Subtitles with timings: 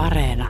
[0.00, 0.48] Areena.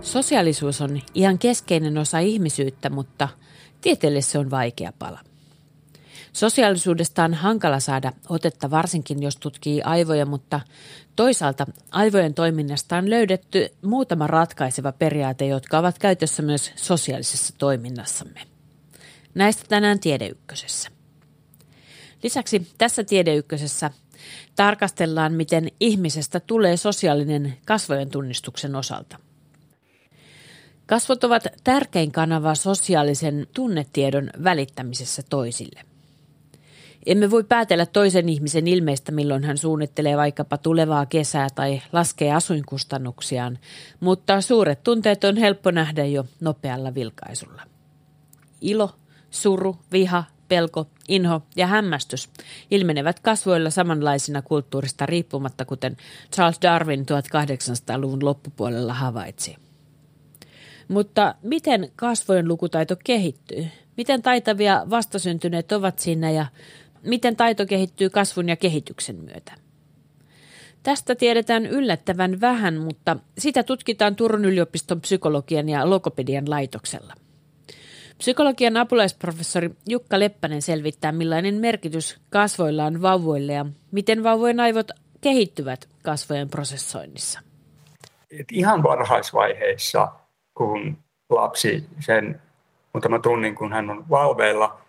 [0.00, 3.28] Sosiaalisuus on ihan keskeinen osa ihmisyyttä, mutta
[3.80, 5.33] tieteelle se on vaikea pala.
[6.34, 10.60] Sosiaalisuudesta on hankala saada otetta varsinkin, jos tutkii aivoja, mutta
[11.16, 18.40] toisaalta aivojen toiminnasta on löydetty muutama ratkaiseva periaate, jotka ovat käytössä myös sosiaalisessa toiminnassamme.
[19.34, 20.90] Näistä tänään Tiedeykkösessä.
[22.22, 23.90] Lisäksi tässä Tiedeykkösessä
[24.56, 29.18] tarkastellaan, miten ihmisestä tulee sosiaalinen kasvojen tunnistuksen osalta.
[30.86, 35.80] Kasvot ovat tärkein kanava sosiaalisen tunnetiedon välittämisessä toisille–
[37.06, 43.58] emme voi päätellä toisen ihmisen ilmeistä, milloin hän suunnittelee vaikkapa tulevaa kesää tai laskee asuinkustannuksiaan,
[44.00, 47.62] mutta suuret tunteet on helppo nähdä jo nopealla vilkaisulla.
[48.60, 48.90] Ilo,
[49.30, 52.28] suru, viha, pelko, inho ja hämmästys
[52.70, 55.96] ilmenevät kasvoilla samanlaisina kulttuurista riippumatta, kuten
[56.34, 59.56] Charles Darwin 1800-luvun loppupuolella havaitsi.
[60.88, 63.66] Mutta miten kasvojen lukutaito kehittyy?
[63.96, 66.46] Miten taitavia vastasyntyneet ovat siinä ja
[67.04, 69.52] miten taito kehittyy kasvun ja kehityksen myötä.
[70.82, 77.14] Tästä tiedetään yllättävän vähän, mutta sitä tutkitaan Turun yliopiston psykologian ja logopedian laitoksella.
[78.18, 85.88] Psykologian apulaisprofessori Jukka Leppänen selvittää, millainen merkitys kasvoilla on vauvoille ja miten vauvojen aivot kehittyvät
[86.02, 87.40] kasvojen prosessoinnissa.
[88.40, 90.08] Et ihan varhaisvaiheessa,
[90.54, 90.98] kun
[91.30, 92.42] lapsi sen
[92.92, 94.83] muutama tunnin, kun hän on valveilla,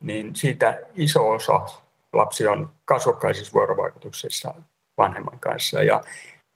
[0.00, 1.66] niin siitä iso osa
[2.12, 4.54] lapsi on kasvokkaisissa vuorovaikutuksissa
[4.98, 5.82] vanhemman kanssa.
[5.82, 6.04] Ja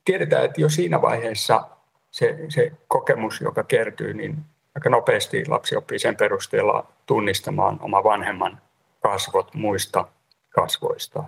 [0.05, 1.69] tiedetään, että jo siinä vaiheessa
[2.11, 4.37] se, se kokemus, joka kertyy, niin
[4.75, 8.61] aika nopeasti lapsi oppii sen perusteella tunnistamaan oma vanhemman
[9.03, 10.09] kasvot muista
[10.51, 11.25] kasvoista.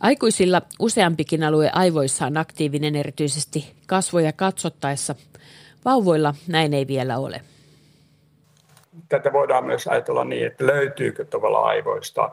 [0.00, 5.14] Aikuisilla useampikin alue aivoissa on aktiivinen erityisesti kasvoja katsottaessa.
[5.84, 7.40] Vauvoilla näin ei vielä ole
[9.08, 12.30] tätä voidaan myös ajatella niin, että löytyykö tavallaan aivoista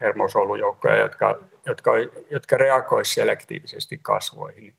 [0.00, 1.90] hermosolujoukkoja, jotka, jotka,
[2.30, 4.74] jotka reagoisivat selektiivisesti kasvoihin.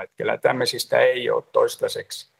[0.00, 2.32] Hetkellä tämmöisistä ei ole toistaiseksi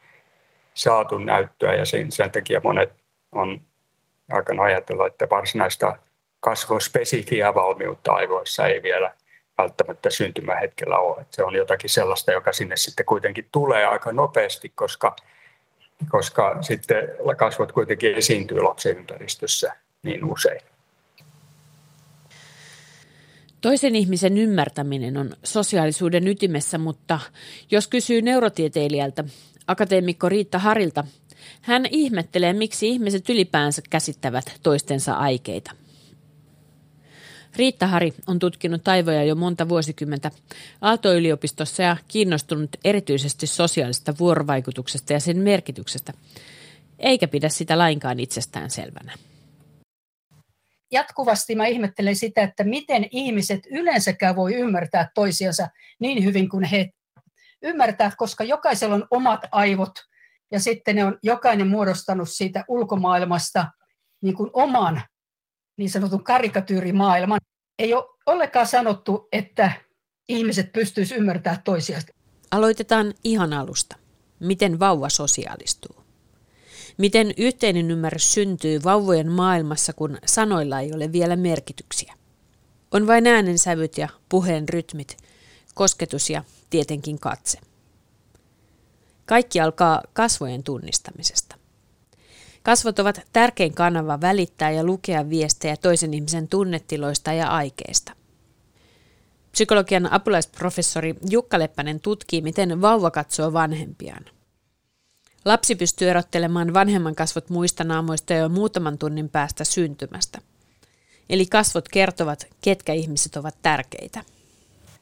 [0.75, 2.93] saatu näyttöä ja sen, sen takia monet
[3.33, 3.61] on
[4.33, 5.97] aikana ajatella, että varsinaista
[6.41, 9.15] kasvospesifiä valmiutta aivoissa ei vielä
[9.59, 11.21] välttämättä syntymähetkellä ole.
[11.21, 15.17] Että se on jotakin sellaista, joka sinne sitten kuitenkin tulee aika nopeasti, koska
[16.09, 20.61] koska sitten kasvot kuitenkin esiintyy lapsen ympäristössä niin usein.
[23.61, 27.21] Toisen ihmisen ymmärtäminen on sosiaalisuuden ytimessä, mutta
[27.71, 29.25] jos kysyy neurotieteilijältä,
[29.67, 31.05] akateemikko Riitta Harilta,
[31.61, 35.82] hän ihmettelee, miksi ihmiset ylipäänsä käsittävät toistensa aikeita.
[37.57, 40.31] Riitta Hari on tutkinut taivoja jo monta vuosikymmentä
[40.81, 46.13] Aalto-yliopistossa ja kiinnostunut erityisesti sosiaalista vuorovaikutuksesta ja sen merkityksestä,
[46.99, 49.13] eikä pidä sitä lainkaan itsestään selvänä.
[50.93, 56.91] Jatkuvasti mä ihmettelen sitä, että miten ihmiset yleensäkään voi ymmärtää toisiansa niin hyvin kuin he
[57.63, 59.93] ymmärtää, koska jokaisella on omat aivot
[60.51, 63.67] ja sitten ne on jokainen muodostanut siitä ulkomaailmasta
[64.23, 65.03] niin kuin oman
[65.77, 67.41] niin sanotun karikatyyrimaailman.
[67.79, 69.73] Ei ole ollenkaan sanottu, että
[70.29, 72.03] ihmiset pystyisivät ymmärtämään toisiaan.
[72.51, 73.97] Aloitetaan ihan alusta.
[74.41, 76.03] Miten vauva sosiaalistuu?
[76.99, 82.15] Miten yhteinen ymmärrys syntyy vauvojen maailmassa, kun sanoilla ei ole vielä merkityksiä?
[82.91, 85.17] On vain äänensävyt ja puheen rytmit,
[85.75, 87.59] kosketus ja tietenkin katse.
[89.27, 91.62] Kaikki alkaa kasvojen tunnistamisesta.
[92.63, 98.13] Kasvot ovat tärkein kanava välittää ja lukea viestejä toisen ihmisen tunnetiloista ja aikeista.
[99.53, 104.25] Psykologian apulaisprofessori Jukka Leppänen tutkii, miten vauva katsoo vanhempiaan.
[105.45, 110.39] Lapsi pystyy erottelemaan vanhemman kasvot muista naamoista jo muutaman tunnin päästä syntymästä.
[111.31, 114.21] Eli kasvot kertovat, ketkä ihmiset ovat tärkeitä.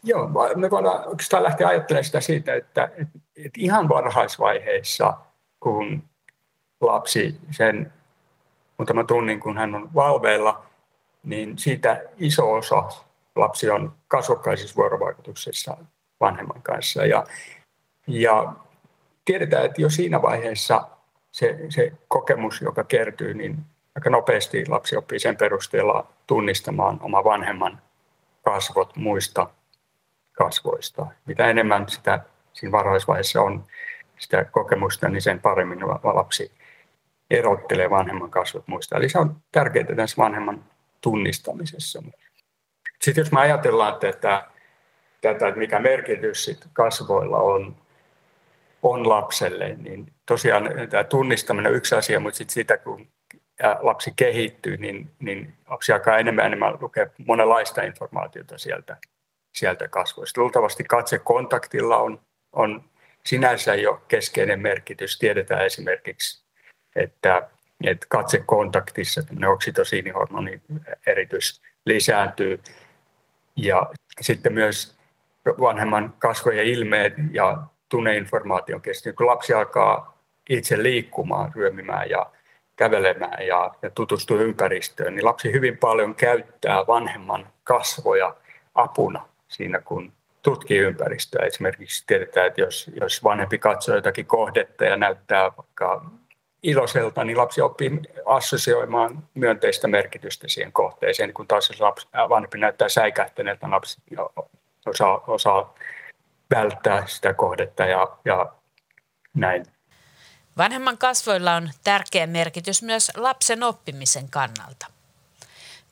[0.04, 2.90] Joo, me voidaan oikeastaan lähteä ajattelemaan sitä siitä, että,
[3.36, 5.14] että, ihan varhaisvaiheessa,
[5.60, 6.09] kun
[6.80, 7.92] lapsi sen
[8.78, 10.66] muutaman tunnin, kun hän on valveilla,
[11.22, 12.88] niin siitä iso osa
[13.36, 15.76] lapsi on kasvokkaisissa vuorovaikutuksissa
[16.20, 17.06] vanhemman kanssa.
[17.06, 17.26] Ja,
[18.06, 18.52] ja
[19.24, 20.88] tiedetään, että jo siinä vaiheessa
[21.32, 23.58] se, se kokemus, joka kertyy, niin
[23.94, 27.82] aika nopeasti lapsi oppii sen perusteella tunnistamaan oma vanhemman
[28.44, 29.50] kasvot muista
[30.32, 31.06] kasvoista.
[31.26, 32.20] Mitä enemmän sitä
[32.52, 33.64] siinä varhaisvaiheessa on
[34.18, 36.52] sitä kokemusta, niin sen paremmin lapsi
[37.30, 38.96] erottelee vanhemman kasvot muista.
[38.96, 40.64] Eli se on tärkeää tässä vanhemman
[41.00, 42.02] tunnistamisessa.
[43.02, 44.46] Sitten jos me ajatellaan tätä,
[45.20, 47.76] tätä että mikä merkitys sit kasvoilla on,
[48.82, 53.08] on lapselle, niin tosiaan tämä tunnistaminen on yksi asia, mutta sitten sitä kun
[53.80, 58.96] lapsi kehittyy, niin, niin lapsi alkaa enemmän enemmän lukea monenlaista informaatiota sieltä,
[59.54, 60.40] sieltä kasvoista.
[60.40, 62.20] Luultavasti katsekontaktilla on,
[62.52, 62.84] on
[63.26, 65.18] sinänsä jo keskeinen merkitys.
[65.18, 66.44] Tiedetään esimerkiksi,
[66.96, 67.48] että,
[67.84, 69.22] että katsekontaktissa
[69.52, 70.62] oksitosiinihormonin
[71.06, 72.60] eritys lisääntyy.
[73.56, 73.90] Ja
[74.20, 74.98] sitten myös
[75.60, 82.30] vanhemman kasvojen ilmeet ja tunneinformaation kestyy, kun lapsi alkaa itse liikkumaan, ryömimään ja
[82.76, 88.36] kävelemään ja, ja tutustuu ympäristöön, niin lapsi hyvin paljon käyttää vanhemman kasvoja
[88.74, 91.46] apuna siinä, kun tutkii ympäristöä.
[91.46, 96.10] Esimerkiksi tiedetään, että jos, jos vanhempi katsoo jotakin kohdetta ja näyttää vaikka
[96.62, 97.90] iloiselta, niin lapsi oppii
[98.26, 104.02] assosioimaan myönteistä merkitystä siihen kohteeseen, kun taas jos lapsi, vanhempi näyttää säikähtäneeltä, lapsi
[104.86, 105.74] osaa, osaa
[106.54, 108.52] välttää sitä kohdetta ja, ja
[109.34, 109.66] näin.
[110.58, 114.86] Vanhemman kasvoilla on tärkeä merkitys myös lapsen oppimisen kannalta.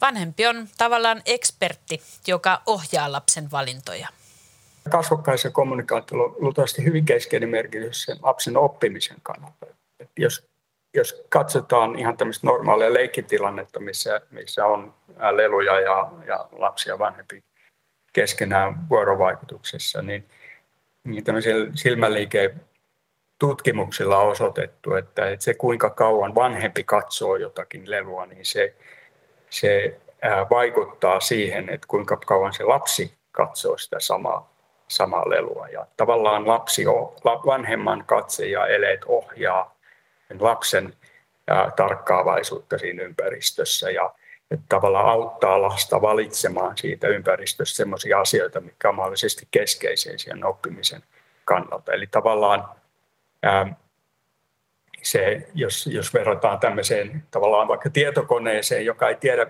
[0.00, 4.09] Vanhempi on tavallaan ekspertti, joka ohjaa lapsen valintoja.
[4.91, 9.67] Kasvokkaisen kommunikaatiolla on luultavasti hyvin keskeinen merkitys sen lapsen oppimisen kannalta.
[10.00, 10.49] Et jos,
[10.94, 14.94] jos katsotaan ihan tämmöistä normaalia leikkitilannetta, missä, missä on
[15.31, 17.44] leluja ja, ja lapsi ja vanhempi
[18.12, 20.29] keskenään vuorovaikutuksessa, niin,
[21.05, 22.61] niin tämmöisellä silmäliikeen
[23.38, 28.75] tutkimuksilla on osoitettu, että, se kuinka kauan vanhempi katsoo jotakin lelua, niin se,
[29.50, 30.00] se
[30.50, 34.52] vaikuttaa siihen, että kuinka kauan se lapsi katsoo sitä samaa,
[34.88, 35.69] samaa lelua.
[35.69, 36.85] Ja tavallaan lapsi,
[37.46, 39.77] vanhemman katse ja eleet ohjaa
[40.40, 40.94] lapsen
[41.76, 44.14] tarkkaavaisuutta siinä ympäristössä ja
[44.50, 51.02] että tavallaan auttaa lasta valitsemaan siitä ympäristöstä sellaisia asioita, mitkä on mahdollisesti keskeisiä siihen oppimisen
[51.44, 51.92] kannalta.
[51.92, 52.69] Eli tavallaan
[53.46, 53.70] Ähm,
[55.02, 59.46] se, jos, jos verrataan tämmöiseen tavallaan vaikka tietokoneeseen, joka ei tiedä,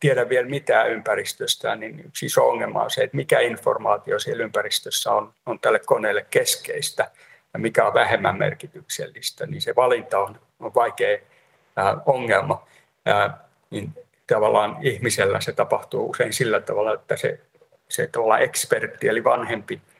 [0.00, 5.12] tiedä vielä mitään ympäristöstä, niin yksi iso ongelma on se, että mikä informaatio siellä ympäristössä
[5.12, 7.10] on, on tälle koneelle keskeistä
[7.54, 11.18] ja mikä on vähemmän merkityksellistä, niin se valinta on, on vaikea
[11.78, 12.66] äh, ongelma.
[13.06, 13.34] Ää, äh,
[13.70, 13.92] niin
[14.26, 17.40] tavallaan ihmisellä se tapahtuu usein sillä tavalla, että se,
[17.88, 19.80] se tavallaan ekspertti eli vanhempi–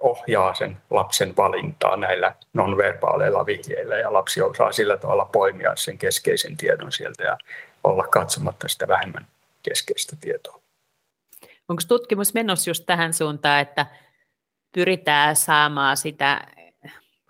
[0.00, 6.56] ohjaa sen lapsen valintaa näillä nonverbaaleilla vihjeillä ja lapsi osaa sillä tavalla poimia sen keskeisen
[6.56, 7.38] tiedon sieltä ja
[7.84, 9.26] olla katsomatta sitä vähemmän
[9.62, 10.60] keskeistä tietoa.
[11.68, 13.86] Onko tutkimus menossa just tähän suuntaan, että
[14.72, 16.40] pyritään saamaan sitä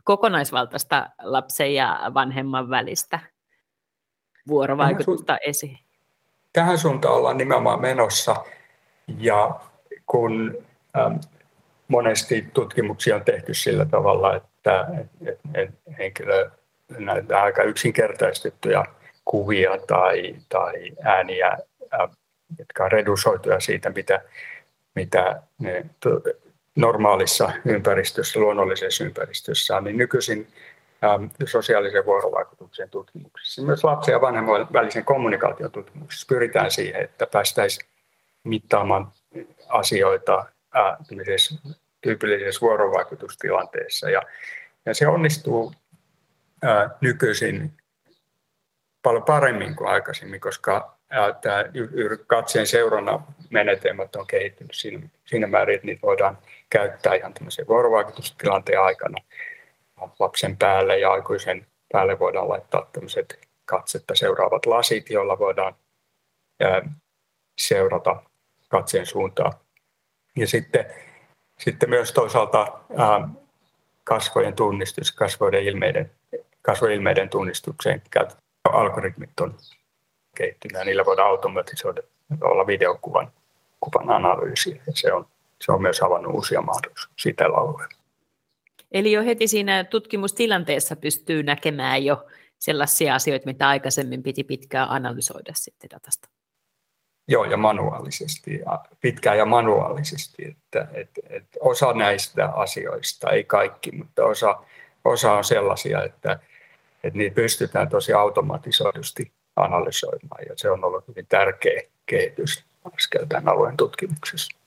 [0.08, 3.20] kokonaisvaltaista lapsen ja vanhemman välistä
[4.48, 5.78] vuorovaikutusta tähän su- esiin?
[6.52, 8.36] Tähän suuntaan ollaan nimenomaan menossa
[9.18, 9.60] ja
[10.06, 10.64] kun
[11.88, 14.88] monesti tutkimuksia on tehty sillä tavalla, että
[15.98, 16.50] henkilö
[16.98, 18.84] näyttää aika yksinkertaistettuja
[19.24, 21.58] kuvia tai, tai ääniä,
[22.58, 24.20] jotka on redusoituja siitä, mitä,
[24.94, 25.84] mitä ne
[26.78, 30.48] normaalissa ympäristössä, luonnollisessa ympäristössä niin nykyisin
[31.44, 37.88] sosiaalisen vuorovaikutuksen tutkimuksissa, myös lapsen ja vanhemman välisen kommunikaation tutkimuksissa pyritään siihen, että päästäisiin
[38.44, 39.12] mittaamaan
[39.68, 40.44] asioita
[42.00, 44.10] tyypillisessä vuorovaikutustilanteessa.
[44.10, 44.22] Ja,
[44.86, 45.72] ja se onnistuu
[46.62, 47.72] ää, nykyisin
[49.02, 51.64] paljon paremmin kuin aikaisemmin, koska ää, tämä
[52.26, 56.38] katseen seurannan menetelmät on kehittynyt siinä, siinä määrin, että niitä voidaan
[56.70, 59.18] käyttää ihan tämmöisen vuorovaikutustilanteen aikana
[60.18, 65.74] lapsen päälle ja aikuisen päälle voidaan laittaa tämmöiset katsetta seuraavat lasit, joilla voidaan
[67.58, 68.22] seurata
[68.68, 69.52] katseen suuntaa
[70.36, 70.86] ja sitten,
[71.58, 72.78] sitten myös toisaalta
[74.04, 76.10] kasvojen tunnistus, kasvojen ilmeiden,
[76.62, 79.54] kasvojen ilmeiden tunnistukseen käytetyt algoritmit on
[80.36, 82.02] kehittynyt ja niillä voidaan automatisoida
[82.40, 83.32] olla videokuvan
[83.80, 84.80] kuvan analyysi.
[84.94, 85.26] Se on,
[85.64, 87.98] se on myös avannut uusia mahdollisuuksia tällä alueella.
[88.92, 92.26] Eli jo heti siinä tutkimustilanteessa pystyy näkemään jo
[92.58, 96.28] sellaisia asioita, mitä aikaisemmin piti pitkään analysoida sitten datasta.
[97.28, 100.44] Joo, ja manuaalisesti, ja pitkään ja manuaalisesti.
[100.44, 104.62] Että, et, et osa näistä asioista, ei kaikki, mutta osa,
[105.04, 106.38] osa on sellaisia, että,
[107.04, 112.64] että niitä pystytään tosi automatisoidusti analysoimaan, ja se on ollut hyvin tärkeä kehitys
[113.28, 114.57] tämän alueen tutkimuksessa.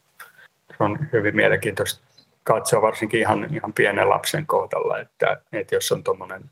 [0.81, 2.03] On hyvin mielenkiintoista
[2.43, 6.51] katsoa varsinkin ihan, ihan pienen lapsen kohdalla, että, että jos on tuommoinen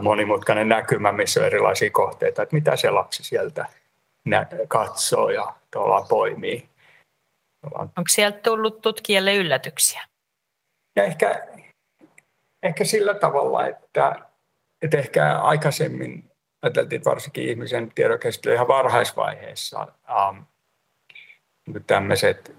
[0.00, 3.66] monimutkainen näkymä, missä on erilaisia kohteita, että mitä se lapsi sieltä
[4.68, 6.68] katsoo ja tuolla poimii.
[7.74, 10.02] Onko sieltä tullut tutkijalle yllätyksiä?
[10.96, 11.46] Ja ehkä,
[12.62, 14.14] ehkä sillä tavalla, että,
[14.82, 16.30] että ehkä aikaisemmin
[16.62, 20.38] ajateltiin varsinkin ihmisen tiedonkäsittely ihan varhaisvaiheessa ähm,
[21.86, 22.56] tämmöiset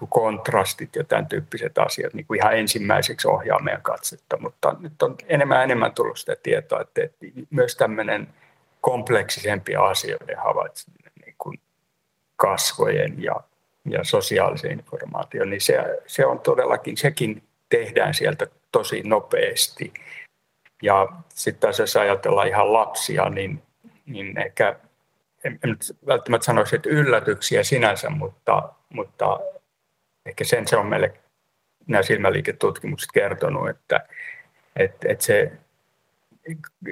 [0.00, 5.02] niin kontrastit ja tämän tyyppiset asiat niin kuin ihan ensimmäiseksi ohjaa meidän katsetta, mutta nyt
[5.02, 8.28] on enemmän enemmän tullut sitä tietoa, että, että myös tämmöinen
[8.80, 11.60] kompleksisempi asioiden havaitseminen, niin kuin
[12.36, 13.40] kasvojen ja,
[13.84, 19.94] ja sosiaalisen informaation, niin se, se on todellakin, sekin tehdään sieltä tosi nopeasti.
[20.82, 23.62] Ja sitten taas jos ajatellaan ihan lapsia, niin,
[24.06, 24.76] niin ehkä
[25.44, 25.76] en, en
[26.06, 29.40] välttämättä sanoisi, että yllätyksiä sinänsä, mutta, mutta
[30.26, 31.14] ehkä sen se on meille
[31.86, 34.06] nämä silmäliiketutkimukset kertonut, että,
[34.76, 35.52] että, että se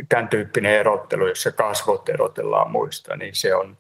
[0.09, 3.79] tämän tyyppinen erottelu, jossa kasvot erotellaan muista, niin se on,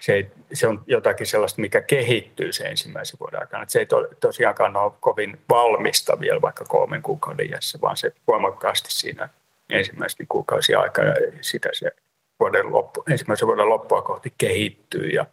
[0.00, 3.62] se, se on jotakin sellaista, mikä kehittyy sen ensimmäisen vuoden aikana.
[3.62, 8.12] Että se ei to, tosiaankaan ole kovin valmista vielä vaikka kolmen kuukauden iässä, vaan se
[8.26, 9.28] voimakkaasti siinä
[9.70, 11.90] ensimmäisten kuukausien aikana sitä se
[12.40, 15.26] vuoden loppu, ensimmäisen vuoden loppua kohti kehittyy ja,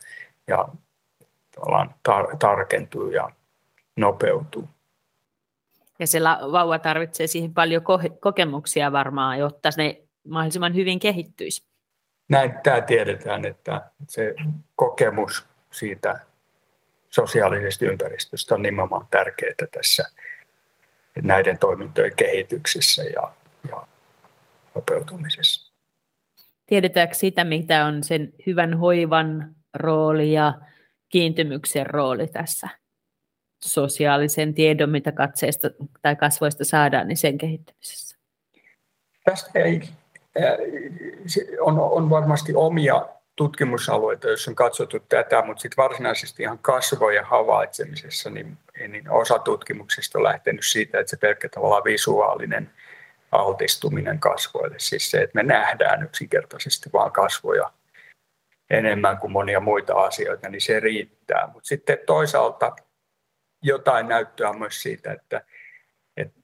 [0.47, 0.67] ja
[2.03, 3.29] tar, tarkentuu ja
[3.95, 4.69] nopeutuu.
[5.99, 6.19] Ja se
[6.51, 7.83] vauva tarvitsee siihen paljon
[8.19, 11.65] kokemuksia varmaan, jotta ne mahdollisimman hyvin kehittyisi.
[12.29, 14.35] Näin tämä tiedetään, että se
[14.75, 16.19] kokemus siitä
[17.09, 20.03] sosiaalisesta ympäristöstä on nimenomaan tärkeää tässä
[21.21, 23.31] näiden toimintojen kehityksessä ja,
[23.69, 23.87] ja
[24.75, 25.73] nopeutumisessa.
[26.65, 30.53] Tiedetäänkö sitä, mitä on sen hyvän hoivan rooli ja
[31.09, 32.69] kiintymyksen rooli tässä
[33.69, 35.69] sosiaalisen tiedon, mitä katseista
[36.01, 38.17] tai kasvoista saadaan, niin sen kehittämisessä?
[39.23, 39.81] Tästä ei,
[41.59, 43.05] on, on varmasti omia
[43.35, 48.57] tutkimusalueita, joissa on katsottu tätä, mutta sitten varsinaisesti ihan kasvojen havaitsemisessa, niin,
[48.87, 52.69] niin osa tutkimuksista on lähtenyt siitä, että se pelkkä tavallaan visuaalinen
[53.31, 57.71] altistuminen kasvoille, siis se, että me nähdään yksinkertaisesti vaan kasvoja
[58.69, 61.49] enemmän kuin monia muita asioita, niin se riittää.
[61.53, 62.75] Mutta sitten toisaalta
[63.65, 65.41] jotain näyttöä myös siitä, että,
[66.17, 66.39] että,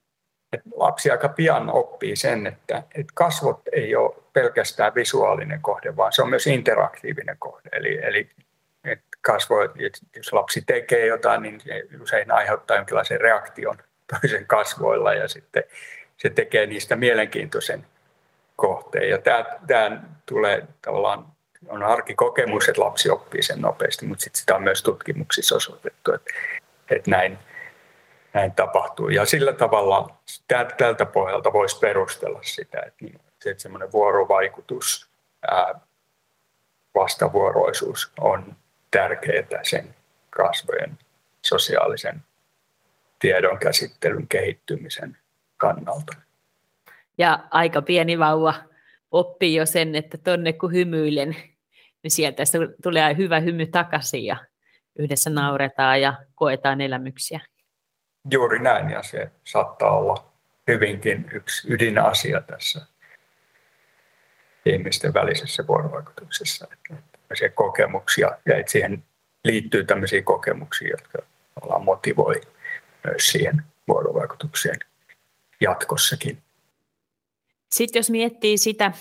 [0.54, 6.14] että lapsi aika pian oppii sen, että, että kasvot ei ole pelkästään visuaalinen kohde, vaan
[6.14, 7.70] se on myös interaktiivinen kohde.
[7.72, 8.30] Eli, eli
[8.84, 9.56] että kasvo,
[10.16, 15.64] jos lapsi tekee jotain, niin se usein aiheuttaa jonkinlaisen reaktion toisen kasvoilla ja sitten
[16.18, 17.86] se tekee niistä mielenkiintoisen
[18.56, 19.10] kohteen.
[19.10, 21.26] Ja tämä, tämä tulee tavallaan,
[21.68, 26.34] on arkikokemus, että lapsi oppii sen nopeasti, mutta sitten sitä on myös tutkimuksissa osoitettu, että
[26.96, 27.38] että näin,
[28.34, 29.10] näin tapahtuu.
[29.10, 30.18] Ja sillä tavalla
[30.78, 33.20] tältä pohjalta voisi perustella sitä, että, niin,
[33.58, 35.10] semmoinen vuorovaikutus,
[36.96, 38.56] vastavuoroisuus on
[38.92, 39.96] tärkeää sen
[40.30, 40.98] kasvojen
[41.42, 42.24] sosiaalisen
[43.20, 45.18] tiedon käsittelyn kehittymisen
[45.58, 46.14] kannalta.
[47.18, 48.54] Ja aika pieni vauva
[49.12, 51.36] oppii jo sen, että tonne kun hymyilen,
[52.04, 52.44] niin sieltä
[52.84, 54.38] tulee hyvä hymy takaisin ja
[54.96, 57.40] yhdessä nauretaan ja koetaan elämyksiä.
[58.32, 60.32] Juuri näin, ja se saattaa olla
[60.68, 62.86] hyvinkin yksi ydinasia tässä
[64.66, 66.68] ihmisten välisessä vuorovaikutuksessa.
[66.88, 69.04] Tällaisia kokemuksia, ja että siihen
[69.44, 71.20] liittyy tämmöisiä kokemuksia, jotka
[71.62, 72.42] ollaan motivoi
[73.04, 74.80] myös siihen vuorovaikutukseen
[75.62, 76.42] jatkossakin.
[77.72, 78.92] Sitten jos miettii sitä,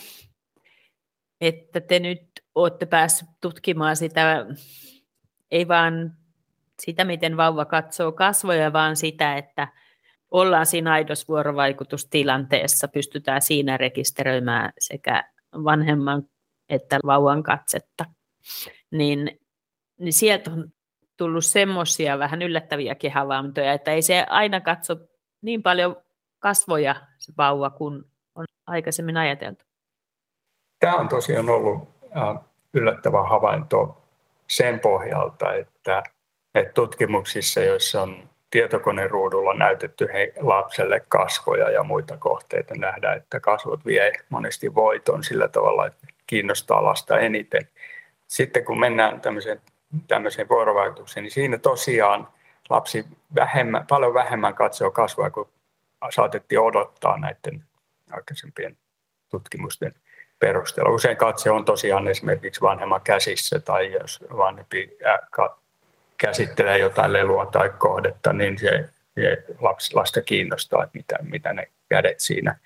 [1.40, 2.22] että te nyt
[2.54, 4.46] olette päässeet tutkimaan sitä
[5.50, 6.12] ei vaan
[6.80, 9.68] sitä, miten vauva katsoo kasvoja, vaan sitä, että
[10.30, 16.22] ollaan siinä aidossa vuorovaikutustilanteessa, pystytään siinä rekisteröimään sekä vanhemman
[16.68, 18.04] että vauvan katsetta.
[18.90, 19.40] Niin,
[19.98, 20.72] niin sieltä on
[21.16, 24.96] tullut semmoisia vähän yllättäviäkin havaintoja, että ei se aina katso
[25.42, 25.96] niin paljon
[26.38, 28.04] kasvoja se vauva kuin
[28.34, 29.64] on aikaisemmin ajateltu.
[30.78, 31.88] Tämä on tosiaan ollut
[32.74, 33.99] yllättävä havainto
[34.50, 36.02] sen pohjalta, että,
[36.54, 43.86] että tutkimuksissa, joissa on tietokoneruudulla näytetty he, lapselle kasvoja ja muita kohteita, nähdään, että kasvot
[43.86, 47.68] vie monesti voiton sillä tavalla, että kiinnostaa lasta eniten.
[48.26, 49.60] Sitten kun mennään tämmöiseen,
[50.08, 52.28] tämmöiseen vuorovaikutukseen, niin siinä tosiaan
[52.70, 53.04] lapsi
[53.34, 55.48] vähemmän, paljon vähemmän katsoo kasvoja kuin
[56.10, 57.64] saatettiin odottaa näiden
[58.10, 58.76] aikaisempien
[59.28, 59.94] tutkimusten
[60.40, 60.90] perusteella.
[60.90, 64.98] Usein katse on tosiaan esimerkiksi vanhemman käsissä tai jos vanhempi
[66.16, 68.88] käsittelee jotain lelua tai kohdetta, niin se
[69.92, 72.58] lasta kiinnostaa, että mitä, mitä ne kädet siinä,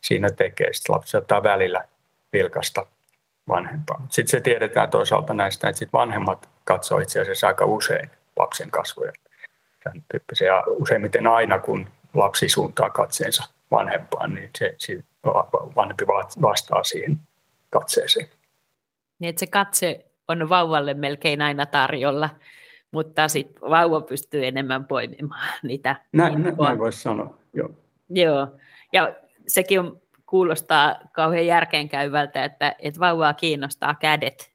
[0.00, 0.72] siinä tekee.
[0.72, 1.84] Sitten lapsi ottaa välillä
[2.32, 2.86] vilkasta
[3.48, 4.06] vanhempaa.
[4.10, 9.12] Sitten se tiedetään toisaalta näistä, että vanhemmat katsoo itse asiassa aika usein lapsen kasvoja.
[10.40, 15.04] Ja useimmiten aina, kun lapsi suuntaa katseensa vanhempaan, niin se, se
[15.76, 16.06] vanhempi
[16.42, 17.18] vastaa siihen
[17.70, 18.28] katseeseen.
[19.18, 22.30] Niin, että se katse on vauvalle melkein aina tarjolla,
[22.90, 25.96] mutta sitten vauva pystyy enemmän poimimaan niitä.
[26.12, 27.70] Näin, näin, näin voisi sanoa, joo.
[28.10, 28.48] Joo,
[28.92, 29.14] ja
[29.46, 34.52] sekin on, kuulostaa kauhean järkeenkäyvältä, että, että vauvaa kiinnostaa kädet.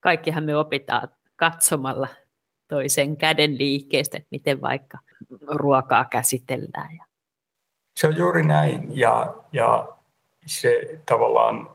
[0.00, 2.08] Kaikkihan me opitaan katsomalla
[2.68, 4.98] toisen käden liikkeestä, että miten vaikka
[5.46, 6.98] ruokaa käsitellään.
[7.98, 9.88] Se on juuri näin, ja, ja
[10.46, 11.70] se tavallaan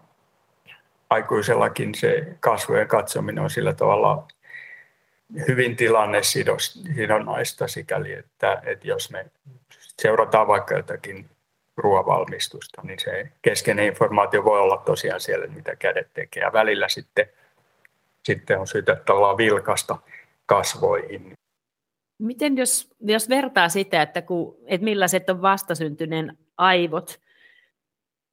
[1.09, 4.27] aikuisellakin se kasvojen katsominen on sillä tavalla
[5.47, 9.25] hyvin tilannesidonnaista sikäli, että, että jos me
[10.01, 11.29] seurataan vaikka jotakin
[11.77, 16.43] ruoavalmistusta, niin se keskeinen informaatio voi olla tosiaan siellä, mitä kädet tekee.
[16.43, 17.29] Ja välillä sitten,
[18.23, 19.97] sitten on syytä tavallaan vilkasta
[20.45, 21.33] kasvoihin.
[22.23, 27.19] Miten jos, jos vertaa sitä, että, kun, että millaiset on vastasyntyneen aivot,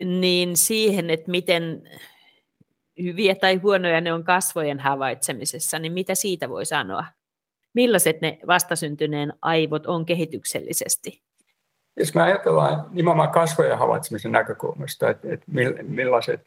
[0.04, 1.82] niin siihen, että miten
[3.02, 7.04] hyviä tai huonoja ne on kasvojen havaitsemisessa, niin mitä siitä voi sanoa?
[7.74, 11.22] Millaiset ne vastasyntyneen aivot on kehityksellisesti?
[11.96, 15.46] Jos me ajatellaan nimenomaan kasvojen havaitsemisen näkökulmasta, että, että
[15.82, 16.40] millaiset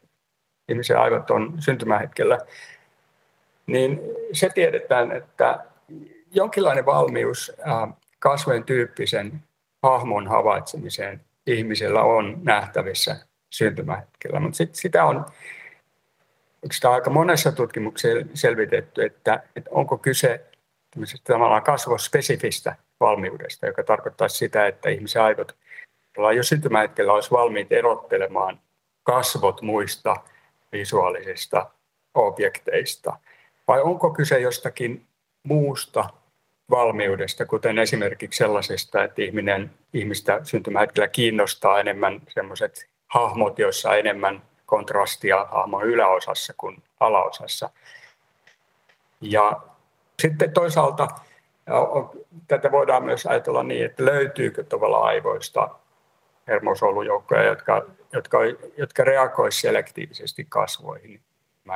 [0.68, 2.38] ihmisen aivot on syntymähetkellä,
[3.66, 4.00] niin
[4.32, 5.64] se tiedetään, että
[6.34, 7.52] jonkinlainen valmius
[8.18, 9.42] kasvojen tyyppisen
[9.82, 13.16] hahmon havaitsemiseen ihmisellä on nähtävissä
[13.50, 15.26] syntymähetkellä, mutta sit sitä on
[16.72, 20.44] sitä on aika monessa tutkimuksessa selvitetty, että, että onko kyse
[21.24, 25.56] tavallaan kasvospesifistä valmiudesta, joka tarkoittaa sitä, että ihmisen aivot
[26.36, 28.60] jo syntymähetkellä olisi valmiit erottelemaan
[29.02, 30.16] kasvot muista
[30.72, 31.70] visuaalisista
[32.14, 33.16] objekteista.
[33.68, 35.06] Vai onko kyse jostakin
[35.42, 36.04] muusta
[36.70, 44.42] valmiudesta, kuten esimerkiksi sellaisesta, että ihminen, ihmistä syntymähetkellä kiinnostaa enemmän sellaiset hahmot, joissa on enemmän
[44.66, 47.70] kontrastia hahmon yläosassa kuin alaosassa.
[49.20, 49.60] Ja
[50.22, 51.08] sitten toisaalta
[52.48, 55.68] tätä voidaan myös ajatella niin, että löytyykö tavallaan aivoista
[56.48, 58.38] hermosolujoukkoja, jotka, jotka,
[58.76, 61.20] jotka reagoisivat selektiivisesti kasvoihin.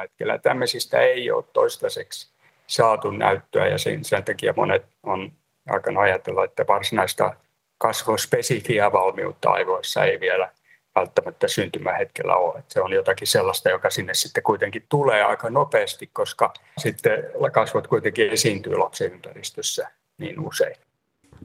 [0.00, 0.38] Hetkellä.
[0.38, 2.37] Tämmöisistä ei ole toistaiseksi
[2.68, 5.32] saatu näyttöä ja sen, sen takia monet on
[5.68, 7.34] aikana ajatella, että varsinaista
[7.78, 10.52] kasvospesifiä valmiutta aivoissa ei vielä
[10.94, 12.58] välttämättä syntymähetkellä ole.
[12.58, 17.86] Että se on jotakin sellaista, joka sinne sitten kuitenkin tulee aika nopeasti, koska sitten kasvot
[17.86, 20.76] kuitenkin esiintyy lapsen ympäristössä niin usein.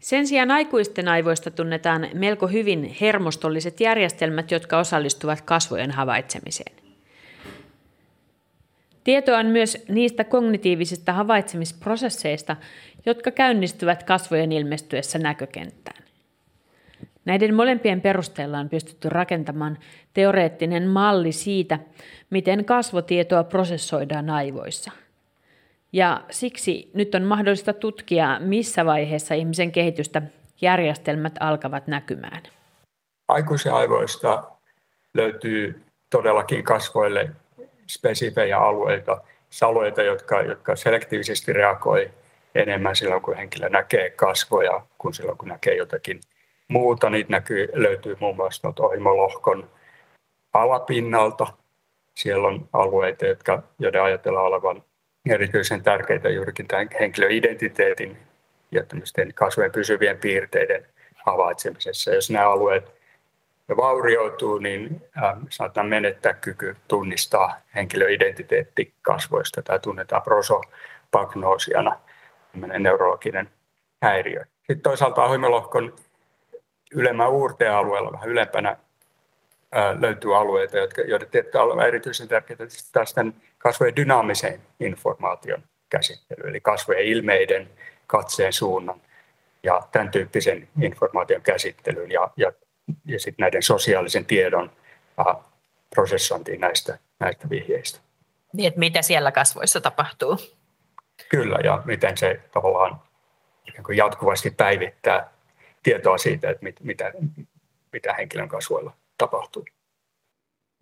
[0.02, 6.83] Sen sijaan aikuisten aivoista tunnetaan melko hyvin hermostolliset järjestelmät, jotka osallistuvat kasvojen havaitsemiseen.
[9.04, 12.56] Tietoa on myös niistä kognitiivisista havaitsemisprosesseista,
[13.06, 16.04] jotka käynnistyvät kasvojen ilmestyessä näkökenttään.
[17.26, 19.78] Näiden molempien perusteella on pystytty rakentamaan
[20.14, 21.80] teoreettinen malli siitä,
[22.30, 24.92] miten kasvotietoa prosessoidaan aivoissa.
[25.94, 30.22] Ja siksi nyt on mahdollista tutkia, missä vaiheessa ihmisen kehitystä
[30.62, 32.42] järjestelmät alkavat näkymään.
[33.28, 34.44] Aikuisen aivoista
[35.14, 37.30] löytyy todellakin kasvoille
[37.88, 39.22] spesifejä alueita,
[39.62, 42.12] alueita jotka, jotka selektiivisesti reagoi
[42.56, 46.20] enemmän silloin, kun henkilö näkee kasvoja, kuin silloin, kun näkee jotakin
[46.68, 47.10] muuta.
[47.10, 49.70] Niitä näkyy, löytyy muun muassa ohimolohkon
[50.54, 51.48] alapinnalta.
[52.16, 54.84] Siellä on alueita, jotka, joiden ajatellaan olevan
[55.30, 58.18] erityisen tärkeitä juurikin tämän henkilöidentiteetin
[58.72, 58.84] ja
[59.36, 60.86] kasvojen pysyvien piirteiden
[61.26, 62.14] havaitsemisessa.
[62.14, 63.03] Jos nämä alueet
[63.78, 65.02] vaurioituu, niin
[65.50, 72.00] saattaa menettää kyky tunnistaa henkilöidentiteetti kasvoista tai tunnetaan prosopagnoosiana,
[72.80, 73.50] neurologinen
[74.02, 74.46] häiriö.
[74.58, 75.96] Sitten toisaalta ohjelmalohkon
[76.96, 78.78] ylemmän uurteen alueella vähän ylempänä
[80.00, 82.64] löytyy alueita, jotka, joiden tietää olevan erityisen tärkeitä
[83.16, 87.70] tämän kasvojen dynaamiseen informaation käsittely, eli kasvojen ilmeiden,
[88.08, 89.02] katseen suunnan
[89.64, 92.52] ja tämän tyyppisen informaation käsittelyyn ja, ja,
[93.06, 94.72] ja sitten näiden sosiaalisen tiedon
[95.90, 98.00] prosessointiin näistä, näistä vihjeistä.
[98.54, 100.38] Niin, että mitä siellä kasvoissa tapahtuu?
[101.30, 103.02] Kyllä, ja miten se tavallaan
[103.96, 105.30] jatkuvasti päivittää
[105.84, 107.12] tietoa siitä, että mit, mitä,
[107.92, 109.66] mitä henkilön kasvoilla tapahtuu.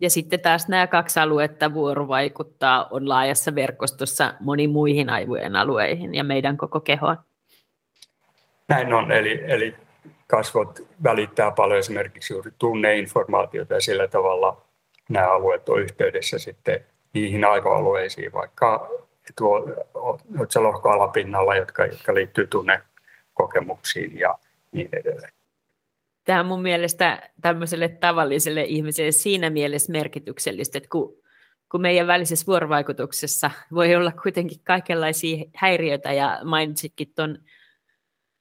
[0.00, 6.24] Ja sitten taas nämä kaksi aluetta vuorovaikuttaa on laajassa verkostossa moniin muihin aivojen alueihin ja
[6.24, 7.16] meidän koko kehoon.
[8.68, 9.76] Näin on, eli, eli
[10.36, 14.62] kasvot välittää paljon esimerkiksi juuri tunneinformaatiota ja sillä tavalla
[15.08, 18.88] nämä alueet on yhteydessä sitten niihin aivoalueisiin, vaikka
[19.38, 19.68] tuo
[20.38, 24.38] otsalohkoalapinnalla, jotka, jotka liittyy tunnekokemuksiin ja
[24.72, 25.32] niin edelleen.
[26.24, 31.16] Tämä on mun mielestä tämmöiselle tavalliselle ihmiselle siinä mielessä merkityksellistä, että kun,
[31.68, 37.38] kun meidän välisessä vuorovaikutuksessa voi olla kuitenkin kaikenlaisia häiriöitä ja mainitsitkin tuon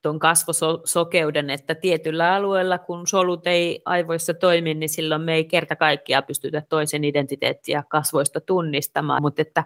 [0.02, 5.76] tuon kasvosokeuden, että tietyllä alueella, kun solut ei aivoissa toimi, niin silloin me ei kerta
[5.76, 9.64] kaikkiaan pystytä toisen identiteettiä kasvoista tunnistamaan, mutta että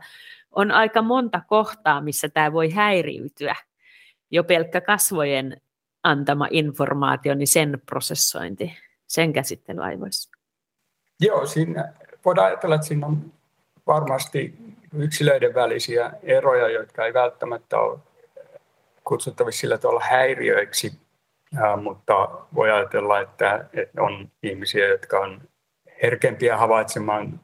[0.52, 3.56] on aika monta kohtaa, missä tämä voi häiriytyä.
[4.32, 5.62] Jo pelkkä kasvojen
[6.04, 10.32] antama informaatio, niin sen prosessointi, sen käsittely aivoissa.
[11.20, 11.94] Joo, siinä
[12.26, 13.34] voidaan ajatella, että siinä on
[13.88, 14.56] varmasti
[14.94, 18.00] yksilöiden välisiä eroja, jotka ei välttämättä ole
[19.06, 20.92] kutsuttavissa sillä tavalla häiriöiksi,
[21.82, 23.66] mutta voi ajatella, että,
[24.00, 25.42] on ihmisiä, jotka on
[26.04, 27.40] herkempiä havaitsemaan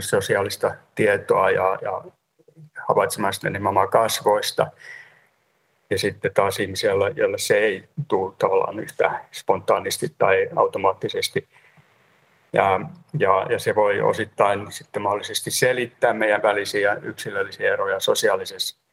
[0.00, 2.04] sosiaalista tietoa ja, ja
[2.88, 4.66] havaitsemaan sitä nimenomaan kasvoista.
[5.90, 11.48] Ja sitten taas ihmisiä, joilla se ei tule tavallaan yhtä spontaanisti tai automaattisesti.
[12.52, 12.80] Ja,
[13.18, 18.83] ja, ja se voi osittain sitten mahdollisesti selittää meidän välisiä yksilöllisiä eroja sosiaalisessa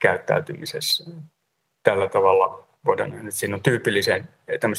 [0.00, 1.10] käyttäytymisessä.
[1.82, 4.28] Tällä tavalla voidaan että siinä on tyypillisen,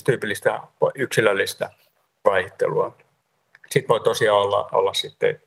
[0.05, 0.59] tyypillistä
[0.95, 1.69] yksilöllistä
[2.25, 2.97] vaihtelua.
[3.69, 5.41] Sitten voi tosiaan olla, olla sitten,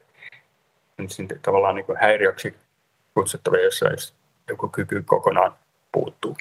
[1.09, 2.55] sitten tavallaan niin häiriöksi
[3.15, 3.87] kutsuttavia, jossa
[4.49, 5.57] joku kyky kokonaan
[5.93, 6.37] puuttuu.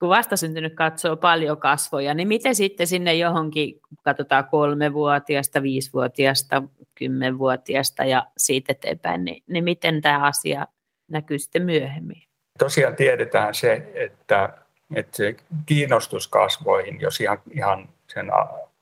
[0.00, 6.62] Kun vastasyntynyt katsoo paljon kasvoja, niin miten sitten sinne johonkin, katsotaan kolmevuotiaasta, viisivuotiaasta,
[6.94, 10.66] kymmenvuotiaasta ja siitä eteenpäin, niin, niin miten tämä asia
[11.10, 12.22] näkyy sitten myöhemmin?
[12.58, 14.48] Tosiaan tiedetään se, että,
[14.94, 18.30] että se kiinnostus kasvoihin, jos ihan, ihan sen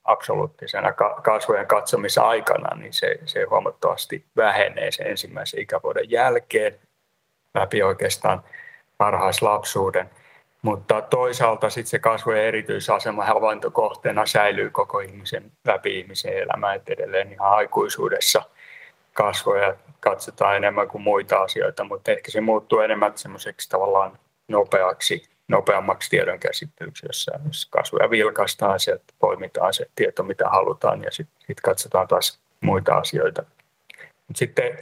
[0.03, 6.79] absoluuttisena kasvojen katsomisaikana, niin se, se huomattavasti vähenee sen ensimmäisen ikävuoden jälkeen
[7.55, 8.43] läpi oikeastaan
[8.99, 10.09] varhaislapsuuden.
[10.61, 17.33] Mutta toisaalta sitten se kasvojen erityisasema havaintokohteena säilyy koko ihmisen läpi ihmisen elämä, että edelleen
[17.33, 18.41] ihan aikuisuudessa
[19.13, 26.09] kasvoja katsotaan enemmän kuin muita asioita, mutta ehkä se muuttuu enemmän semmoiseksi tavallaan nopeaksi, nopeammaksi
[26.09, 32.07] tiedonkäsittelyksi, jossa, jossa kasvoja vilkaistaan, sieltä poimitaan se tieto, mitä halutaan, ja sitten sit katsotaan
[32.07, 33.43] taas muita asioita.
[34.27, 34.77] Mut sitten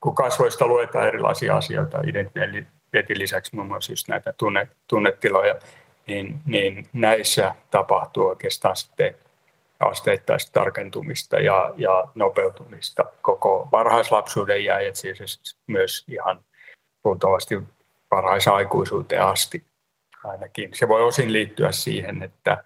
[0.00, 5.54] kun kasvoista luetaan erilaisia asioita, identiteetin lisäksi muun muassa just näitä tunne, tunnetiloja,
[6.06, 9.14] niin, niin näissä tapahtuu oikeastaan sitten
[9.80, 15.08] asteittaista tarkentumista ja, ja nopeutumista koko varhaislapsuuden ja itse
[15.66, 16.44] myös ihan
[17.04, 17.62] luultavasti
[18.10, 19.64] varhaisaikuisuuteen asti
[20.24, 20.70] ainakin.
[20.74, 22.64] Se voi osin liittyä siihen, että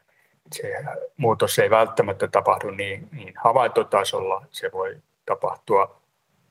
[0.55, 0.73] se
[1.17, 4.47] muutos ei välttämättä tapahdu niin, niin havaintotasolla.
[4.51, 6.01] Se voi tapahtua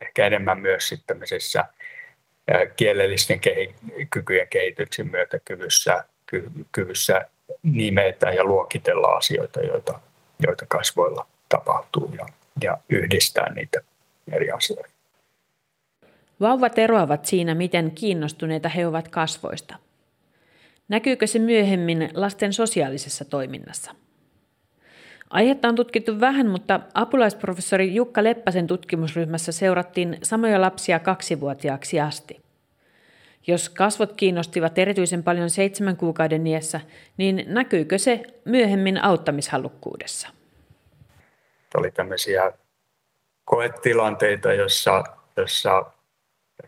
[0.02, 1.20] ehkä enemmän myös sitten
[2.76, 3.40] kielellisten
[4.10, 7.26] kykyjen kehityksen myötä kyvyssä, ky, kyvyssä
[7.64, 10.00] nimetä ja luokitella asioita, joita
[10.40, 12.26] joita kasvoilla tapahtuu ja,
[12.62, 13.82] ja yhdistää niitä
[14.32, 14.90] eri asioita.
[16.40, 19.76] Vauvat eroavat siinä, miten kiinnostuneita he ovat kasvoista.
[20.88, 23.96] Näkyykö se myöhemmin lasten sosiaalisessa toiminnassa?
[25.30, 32.47] Aihetta on tutkittu vähän, mutta apulaisprofessori Jukka Leppäsen tutkimusryhmässä seurattiin samoja lapsia kaksivuotiaaksi asti.
[33.48, 36.82] Jos kasvot kiinnostivat erityisen paljon seitsemän kuukauden iässä,
[37.18, 40.28] niin näkyykö se myöhemmin auttamishalukkuudessa?
[41.76, 42.52] Oli tämmöisiä
[43.46, 45.04] koetilanteita, jossa,
[45.38, 45.86] jossa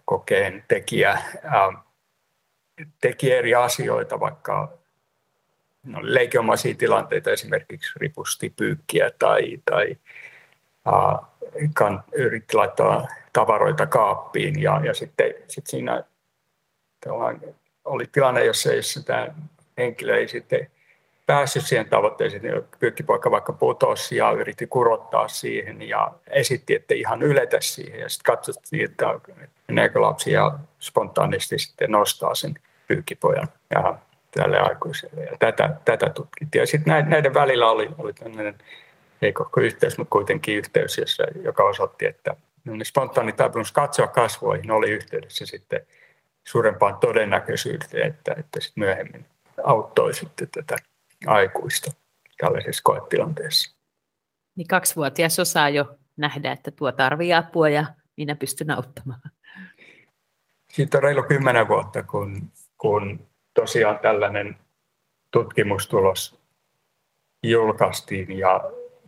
[0.06, 1.74] kokeen tekijä ää,
[3.02, 4.74] teki eri asioita, vaikka
[5.84, 9.96] no, leikiomaisia tilanteita, esimerkiksi ripusti pyykkiä tai, tai
[10.86, 11.20] ää,
[11.74, 16.04] kan, yritti laittaa tavaroita kaappiin ja, ja sitten sit siinä
[17.86, 19.28] oli tilanne, jossa, jossa tämä
[19.78, 20.68] henkilö ei sitten
[21.26, 27.22] päässyt siihen tavoitteeseen, niin pyykkipoika vaikka putosi ja yritti kurottaa siihen ja esitti, että ihan
[27.22, 28.00] yletä siihen.
[28.00, 29.20] Ja sitten katsottiin, että
[29.68, 32.56] meneekö lapsi ja spontaanisti sitten nostaa sen
[32.88, 33.96] pyykkipojan ja
[34.32, 35.24] tälle aikuiselle.
[35.24, 36.60] Ja tätä, tätä tutkittiin.
[36.60, 38.56] Ja sitten näiden välillä oli, oli tämmöinen,
[39.22, 41.02] ei koko yhteys, mutta kuitenkin yhteys,
[41.44, 42.36] joka osoitti, että
[42.84, 45.82] spontaani taipumus katsoa kasvoihin oli yhteydessä sitten–
[46.50, 49.26] suurempaan todennäköisyyteen, että, että sit myöhemmin
[49.64, 50.76] auttoi sitten tätä
[51.28, 51.92] aikuista
[52.38, 53.78] tällaisessa koetilanteessa.
[54.56, 57.86] Niin kaksivuotias osaa jo nähdä, että tuo tarvii apua ja
[58.18, 59.22] minä pystyn auttamaan.
[60.74, 64.58] Siitä on reilu kymmenen vuotta, kun, kun tosiaan tällainen
[65.32, 66.40] tutkimustulos
[67.44, 68.62] julkaistiin ja,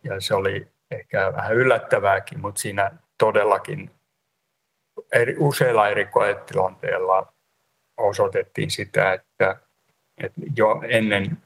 [0.03, 3.91] ja se oli ehkä vähän yllättävääkin, mutta siinä todellakin
[5.11, 7.33] eri, useilla eri koetilanteilla
[7.97, 9.55] osoitettiin sitä, että,
[10.17, 11.37] että jo ennen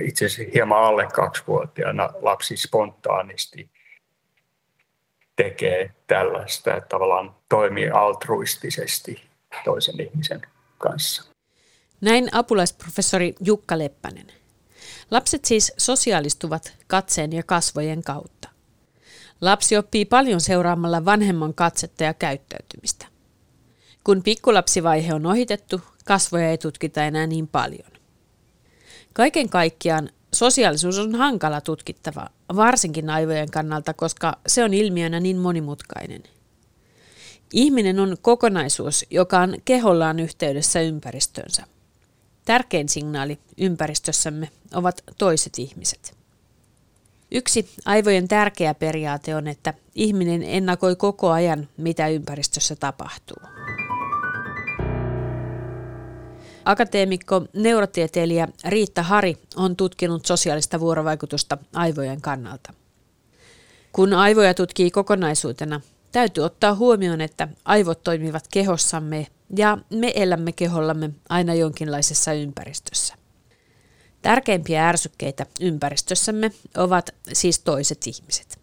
[0.00, 3.70] itse asiassa hieman alle kaksivuotiaana lapsi spontaanisti
[5.36, 9.28] tekee tällaista, että tavallaan toimii altruistisesti
[9.64, 10.42] toisen ihmisen
[10.78, 11.32] kanssa.
[12.00, 14.26] Näin apulaisprofessori Jukka Leppänen.
[15.10, 18.48] Lapset siis sosiaalistuvat katseen ja kasvojen kautta.
[19.40, 23.06] Lapsi oppii paljon seuraamalla vanhemman katsetta ja käyttäytymistä.
[24.04, 27.90] Kun pikkulapsivaihe on ohitettu, kasvoja ei tutkita enää niin paljon.
[29.12, 36.22] Kaiken kaikkiaan sosiaalisuus on hankala tutkittava, varsinkin aivojen kannalta, koska se on ilmiönä niin monimutkainen.
[37.52, 41.64] Ihminen on kokonaisuus, joka on kehollaan yhteydessä ympäristönsä.
[42.44, 46.17] Tärkein signaali ympäristössämme ovat toiset ihmiset.
[47.30, 53.36] Yksi aivojen tärkeä periaate on, että ihminen ennakoi koko ajan, mitä ympäristössä tapahtuu.
[56.64, 62.72] Akateemikko, neurotieteilijä Riitta Hari on tutkinut sosiaalista vuorovaikutusta aivojen kannalta.
[63.92, 65.80] Kun aivoja tutkii kokonaisuutena,
[66.12, 73.14] täytyy ottaa huomioon, että aivot toimivat kehossamme ja me elämme kehollamme aina jonkinlaisessa ympäristössä.
[74.22, 78.58] Tärkeimpiä ärsykkeitä ympäristössämme ovat siis toiset ihmiset.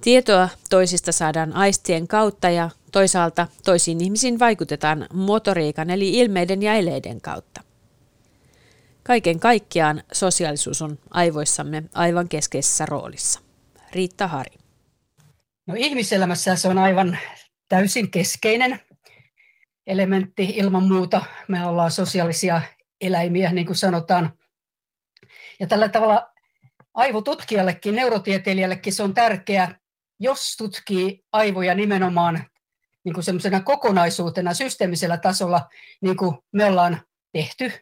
[0.00, 7.20] Tietoa toisista saadaan aistien kautta ja toisaalta toisiin ihmisiin vaikutetaan motoriikan eli ilmeiden ja eleiden
[7.20, 7.60] kautta.
[9.02, 13.40] Kaiken kaikkiaan sosiaalisuus on aivoissamme aivan keskeisessä roolissa.
[13.92, 14.56] Riitta Hari.
[15.66, 17.18] No ihmiselämässä se on aivan
[17.68, 18.80] täysin keskeinen
[19.86, 21.22] elementti ilman muuta.
[21.48, 22.62] Me ollaan sosiaalisia
[23.06, 24.38] eläimiä, niin kuin sanotaan.
[25.60, 26.32] Ja tällä tavalla
[26.94, 29.78] aivotutkijallekin, neurotieteilijällekin se on tärkeää,
[30.20, 32.46] jos tutkii aivoja nimenomaan
[33.04, 35.68] niin kuin semmoisena kokonaisuutena systeemisellä tasolla,
[36.00, 37.00] niin kuin me ollaan
[37.32, 37.72] tehty.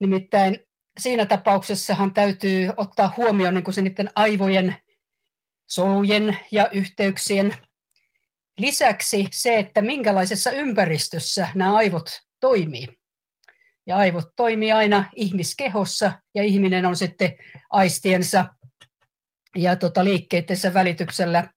[0.00, 0.58] Nimittäin
[0.98, 4.76] siinä tapauksessahan täytyy ottaa huomioon niin kuin se niiden aivojen,
[5.66, 7.56] solujen ja yhteyksien
[8.58, 12.88] lisäksi se, että minkälaisessa ympäristössä nämä aivot toimii.
[13.86, 17.32] Ja aivot toimii aina ihmiskehossa ja ihminen on sitten
[17.70, 18.44] aistiensa
[19.56, 21.48] ja tota, liikkeidensä välityksellä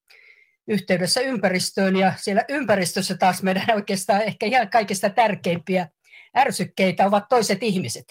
[0.68, 5.90] yhteydessä ympäristöön ja siellä ympäristössä taas meidän oikeastaan ehkä ihan kaikista tärkeimpiä
[6.38, 8.06] ärsykkeitä ovat toiset ihmiset,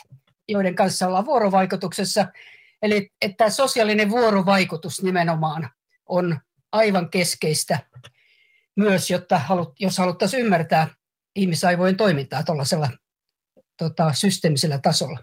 [0.48, 2.26] joiden kanssa ollaan vuorovaikutuksessa.
[2.82, 5.70] Eli että sosiaalinen vuorovaikutus nimenomaan
[6.06, 6.40] on
[6.72, 7.78] aivan keskeistä
[8.76, 10.88] myös, jotta halut, jos haluttaisiin ymmärtää
[11.36, 12.90] ihmisaivojen toimintaa tuollaisella
[13.78, 15.18] tota, systeemisellä tasolla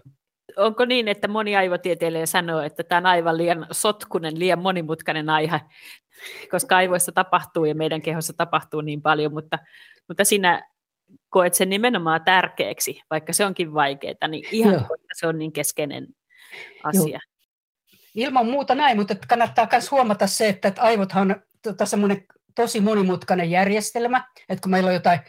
[0.56, 5.60] onko niin, että moni aivotieteilijä sanoo, että tämä on aivan liian sotkunen, liian monimutkainen aihe,
[6.50, 9.58] koska aivoissa tapahtuu ja meidän kehossa tapahtuu niin paljon, mutta,
[10.08, 10.68] mutta sinä
[11.28, 14.96] koet sen nimenomaan tärkeäksi, vaikka se onkin vaikeaa, niin ihan Joo.
[15.12, 16.06] se on niin keskeinen
[16.84, 17.08] asia.
[17.08, 17.98] Joo.
[18.14, 21.84] Ilman muuta näin, mutta kannattaa myös huomata se, että aivothan on tota,
[22.54, 25.20] tosi monimutkainen järjestelmä, että kun meillä on jotain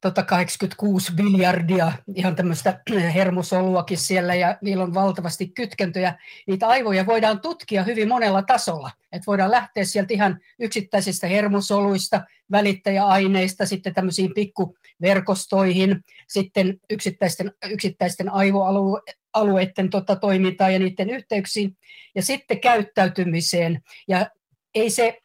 [0.00, 2.82] tota 86 miljardia ihan tämmöistä
[3.14, 6.14] hermosoluakin siellä ja niillä on valtavasti kytkentöjä.
[6.46, 8.90] Niitä aivoja voidaan tutkia hyvin monella tasolla.
[9.12, 19.90] Et voidaan lähteä sieltä ihan yksittäisistä hermosoluista, välittäjäaineista, sitten tämmöisiin pikkuverkostoihin, sitten yksittäisten, yksittäisten aivoalueiden
[19.90, 21.76] tota, toimintaan ja niiden yhteyksiin,
[22.14, 23.82] ja sitten käyttäytymiseen.
[24.08, 24.26] Ja
[24.74, 25.18] ei se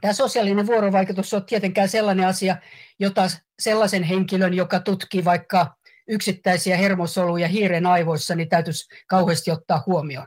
[0.00, 2.56] Tämä sosiaalinen vuorovaikutus on tietenkään sellainen asia,
[2.98, 3.22] jota
[3.58, 5.76] sellaisen henkilön, joka tutkii vaikka
[6.08, 10.26] yksittäisiä hermosoluja hiiren aivoissa, niin täytyisi kauheasti ottaa huomioon.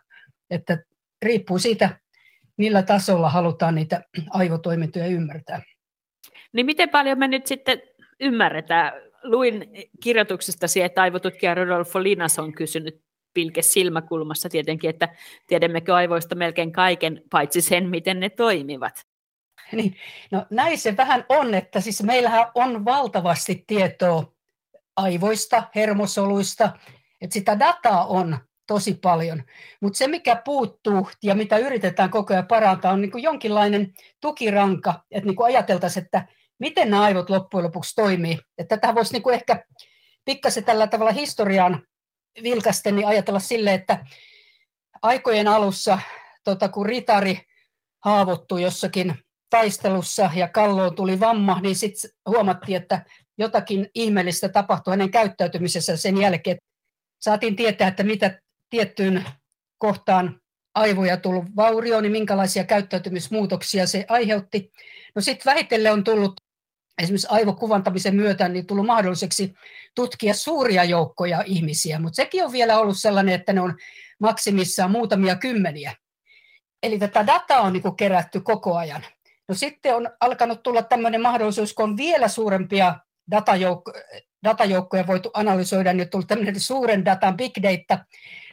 [0.49, 0.77] Että
[1.21, 1.99] riippuu siitä,
[2.57, 5.61] millä tasolla halutaan niitä aivotoimintoja ymmärtää.
[6.53, 7.81] Niin miten paljon me nyt sitten
[8.19, 8.93] ymmärretään?
[9.23, 9.69] Luin
[10.03, 13.01] kirjoituksestasi, että aivotutkija Rodolfo Linas on kysynyt
[13.33, 15.15] pilke silmäkulmassa tietenkin, että
[15.47, 19.05] tiedämmekö aivoista melkein kaiken, paitsi sen, miten ne toimivat.
[19.71, 19.95] Niin,
[20.31, 24.33] no näin se vähän on, että siis meillähän on valtavasti tietoa
[24.95, 26.79] aivoista, hermosoluista,
[27.21, 29.43] että sitä dataa on tosi paljon.
[29.81, 35.03] Mutta se, mikä puuttuu ja mitä yritetään koko ajan parantaa, on niin kuin jonkinlainen tukiranka,
[35.11, 36.27] että niin ajateltaisiin, että
[36.59, 38.39] miten nämä aivot loppujen lopuksi toimii.
[38.57, 39.65] Että tätä voisi niin kuin ehkä
[40.25, 41.83] pikkasen tällä tavalla historiaan
[42.43, 44.05] vilkasten niin ajatella sille, että
[45.01, 45.99] aikojen alussa,
[46.43, 47.41] tota, kun ritari
[48.05, 49.15] haavoittui jossakin
[49.49, 53.05] taistelussa ja kalloon tuli vamma, niin sitten huomattiin, että
[53.37, 56.57] jotakin ihmeellistä tapahtui hänen käyttäytymisessä sen jälkeen.
[57.19, 59.25] Saatiin tietää, että mitä tiettyyn
[59.77, 60.41] kohtaan
[60.75, 64.71] aivoja tullut vaurio, niin minkälaisia käyttäytymismuutoksia se aiheutti.
[65.15, 66.41] No sitten vähitellen on tullut
[67.01, 69.53] esimerkiksi aivokuvantamisen myötä niin tullut mahdolliseksi
[69.95, 73.77] tutkia suuria joukkoja ihmisiä, mutta sekin on vielä ollut sellainen, että ne on
[74.19, 75.95] maksimissaan muutamia kymmeniä.
[76.83, 79.05] Eli tätä dataa on niin kerätty koko ajan.
[79.47, 82.95] No sitten on alkanut tulla tämmöinen mahdollisuus, kun on vielä suurempia
[83.31, 83.93] datajoukko,
[84.43, 88.05] datajoukkoja voitu analysoida, niin on tullut tämmöinen suuren datan big data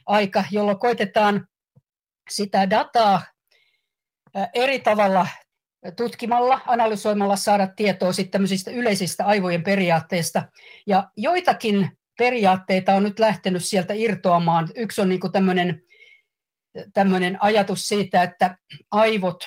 [0.06, 1.46] aika, jolloin koitetaan
[2.30, 3.22] sitä dataa
[4.54, 5.26] eri tavalla
[5.96, 10.42] tutkimalla, analysoimalla saada tietoa sitten tämmöisistä yleisistä aivojen periaatteista.
[10.86, 14.68] Ja joitakin periaatteita on nyt lähtenyt sieltä irtoamaan.
[14.74, 15.82] Yksi on niin tämmöinen,
[16.92, 18.56] tämmöinen ajatus siitä, että
[18.90, 19.44] aivot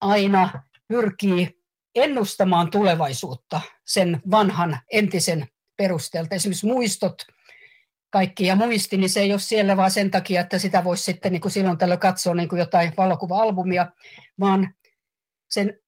[0.00, 1.58] aina pyrkii
[1.94, 5.46] ennustamaan tulevaisuutta sen vanhan entisen
[5.76, 6.34] perusteelta.
[6.34, 7.22] Esimerkiksi muistot,
[8.10, 11.32] kaikki ja muisti, niin se ei ole siellä vaan sen takia, että sitä voisi sitten
[11.32, 13.90] niin kuin silloin tällöin katsoa niin kuin jotain valokuva-albumia,
[14.40, 14.74] vaan
[15.50, 15.78] sen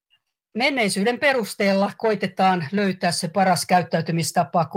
[0.55, 4.69] menneisyyden perusteella koitetaan löytää se paras käyttäytymistapa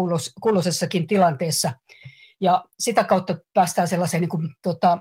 [0.41, 1.73] kulloisessakin tilanteessa.
[2.41, 4.97] Ja sitä kautta päästään sellaiseen niin kuin, tota,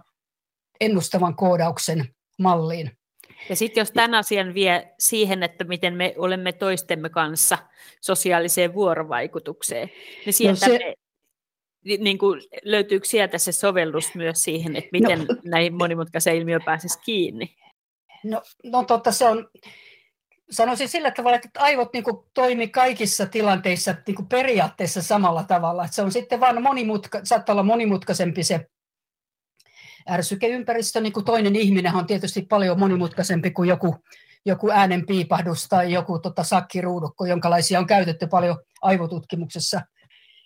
[0.80, 2.99] ennustavan koodauksen malliin.
[3.48, 7.58] Ja sitten jos tämän asian vie siihen, että miten me olemme toistemme kanssa
[8.00, 9.90] sosiaaliseen vuorovaikutukseen,
[10.26, 10.78] niin sieltä no se...
[10.78, 10.94] me,
[11.98, 16.98] niin kuin, löytyykö sieltä se sovellus myös siihen, että miten no, näihin monimutkaisiin ilmiöön pääsisi
[17.04, 17.56] kiinni?
[18.24, 19.48] No, no totta, se on,
[20.50, 25.84] sanoisin sillä tavalla, että aivot niin kuin, toimi kaikissa tilanteissa niin kuin periaatteessa samalla tavalla.
[25.84, 28.66] Että se on sitten vain monimutka, saattaa olla monimutkaisempi se
[30.08, 33.96] ärsykeympäristö, niin kuin toinen ihminen on tietysti paljon monimutkaisempi kuin joku,
[34.46, 39.80] joku äänen piipahdus tai joku tota, sakkiruudukko, jonkalaisia on käytetty paljon aivotutkimuksessa.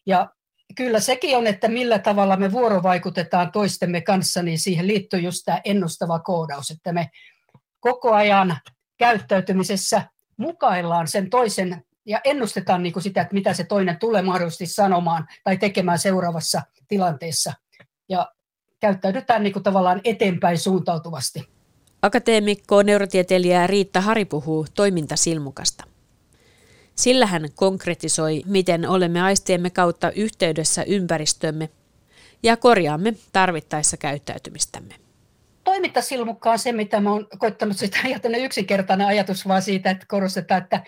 [0.06, 0.30] Ja
[0.76, 5.60] kyllä sekin on, että millä tavalla me vuorovaikutetaan toistemme kanssa, niin siihen liittyy just tämä
[5.64, 7.10] ennustava koodaus, että me
[7.80, 8.56] koko ajan
[8.98, 10.02] käyttäytymisessä
[10.36, 15.26] mukaillaan sen toisen ja ennustetaan niin kuin sitä, että mitä se toinen tulee mahdollisesti sanomaan
[15.44, 17.52] tai tekemään seuraavassa tilanteessa.
[18.08, 18.32] Ja
[18.84, 21.48] käyttäydytään niin kuin tavallaan eteenpäin suuntautuvasti.
[22.02, 25.84] Akateemikko neurotieteilijä Riitta Hari puhuu toimintasilmukasta.
[26.94, 31.68] Sillä hän konkretisoi, miten olemme aistiemme kautta yhteydessä ympäristömme
[32.42, 34.94] ja korjaamme tarvittaessa käyttäytymistämme
[35.64, 40.62] toimintasilmukka on se, mitä mä oon koittanut sitä ajatella yksinkertainen ajatus vaan siitä, että korostetaan,
[40.62, 40.82] että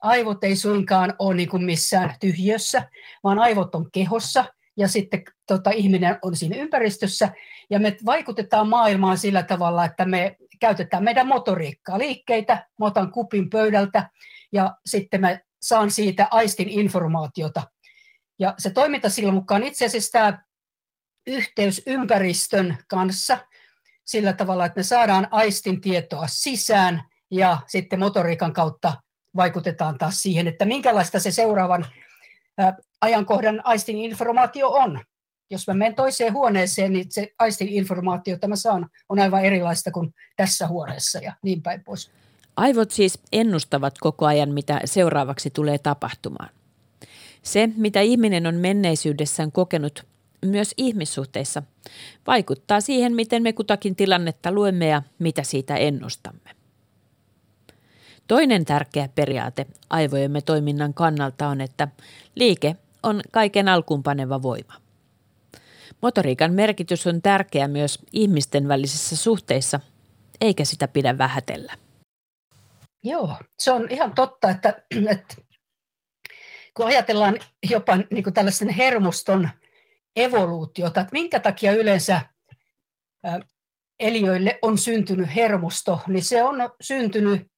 [0.00, 2.88] aivot ei suinkaan ole niin kuin missään tyhjössä,
[3.24, 4.44] vaan aivot on kehossa
[4.76, 7.28] ja sitten tota, ihminen on siinä ympäristössä
[7.70, 13.50] ja me vaikutetaan maailmaan sillä tavalla, että me käytetään meidän motoriikkaa, liikkeitä, mä otan kupin
[13.50, 14.10] pöydältä
[14.52, 17.62] ja sitten mä saan siitä aistin informaatiota.
[18.38, 20.42] Ja se toimintasilmukka on itse asiassa tämä
[21.26, 23.38] yhteys ympäristön kanssa–
[24.04, 28.94] sillä tavalla, että me saadaan aistin tietoa sisään ja sitten motoriikan kautta
[29.36, 31.86] vaikutetaan taas siihen, että minkälaista se seuraavan
[33.00, 35.00] ajankohdan aistin informaatio on.
[35.50, 39.90] Jos mä menen toiseen huoneeseen, niin se aistin informaatio, jota mä saan, on aivan erilaista
[39.90, 42.10] kuin tässä huoneessa ja niin päin pois.
[42.56, 46.48] Aivot siis ennustavat koko ajan, mitä seuraavaksi tulee tapahtumaan.
[47.42, 50.06] Se, mitä ihminen on menneisyydessään kokenut,
[50.46, 51.62] myös ihmissuhteissa
[52.26, 56.61] vaikuttaa siihen, miten me kutakin tilannetta luemme ja mitä siitä ennustamme.
[58.28, 61.88] Toinen tärkeä periaate aivojemme toiminnan kannalta on, että
[62.34, 64.74] liike on kaiken alkuunpaneva voima.
[66.02, 69.80] Motoriikan merkitys on tärkeä myös ihmisten välisissä suhteissa,
[70.40, 71.74] eikä sitä pidä vähätellä.
[73.04, 75.34] Joo, se on ihan totta, että, että
[76.76, 77.38] kun ajatellaan
[77.70, 79.48] jopa niin kuin tällaisen hermoston
[80.16, 82.20] evoluutiota, että minkä takia yleensä
[84.00, 87.51] eliöille on syntynyt hermosto, niin se on syntynyt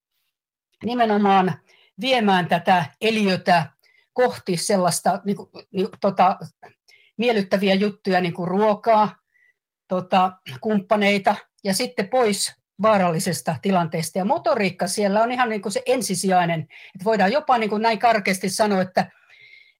[0.85, 1.55] nimenomaan
[2.01, 3.66] viemään tätä eliötä
[4.12, 6.38] kohti sellaista niin kuin, niin, tota,
[7.16, 9.16] miellyttäviä juttuja, niin kuin ruokaa,
[9.89, 14.18] tota, kumppaneita ja sitten pois vaarallisesta tilanteesta.
[14.18, 16.61] Ja motoriikka siellä on ihan niin kuin se ensisijainen.
[16.61, 19.11] Että voidaan jopa niin kuin näin karkeasti sanoa, että,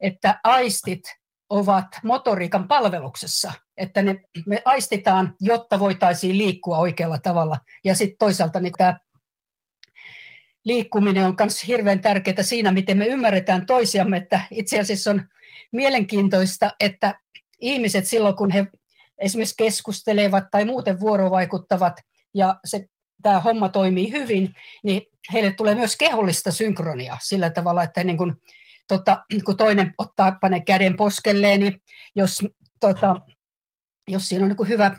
[0.01, 1.03] että aistit
[1.51, 7.59] ovat motoriikan palveluksessa, että ne, me aistitaan, jotta voitaisiin liikkua oikealla tavalla.
[7.85, 8.99] Ja sitten toisaalta niin tämä
[10.65, 15.23] liikkuminen on myös hirveän tärkeää siinä, miten me ymmärretään toisiamme, että itse asiassa on
[15.73, 17.21] mielenkiintoista, että
[17.61, 18.67] ihmiset silloin, kun he
[19.19, 22.01] esimerkiksi keskustelevat tai muuten vuorovaikuttavat,
[22.35, 22.89] ja se,
[23.23, 24.55] tämä homma toimii hyvin,
[24.85, 25.03] niin
[25.33, 28.35] heille tulee myös kehollista synkronia sillä tavalla, että niin kuin
[28.89, 31.83] tota, kun toinen ottaa pane käden poskelleen, niin
[32.17, 32.43] jos,
[32.81, 33.21] tota,
[34.09, 34.97] jos siinä on niin hyvä,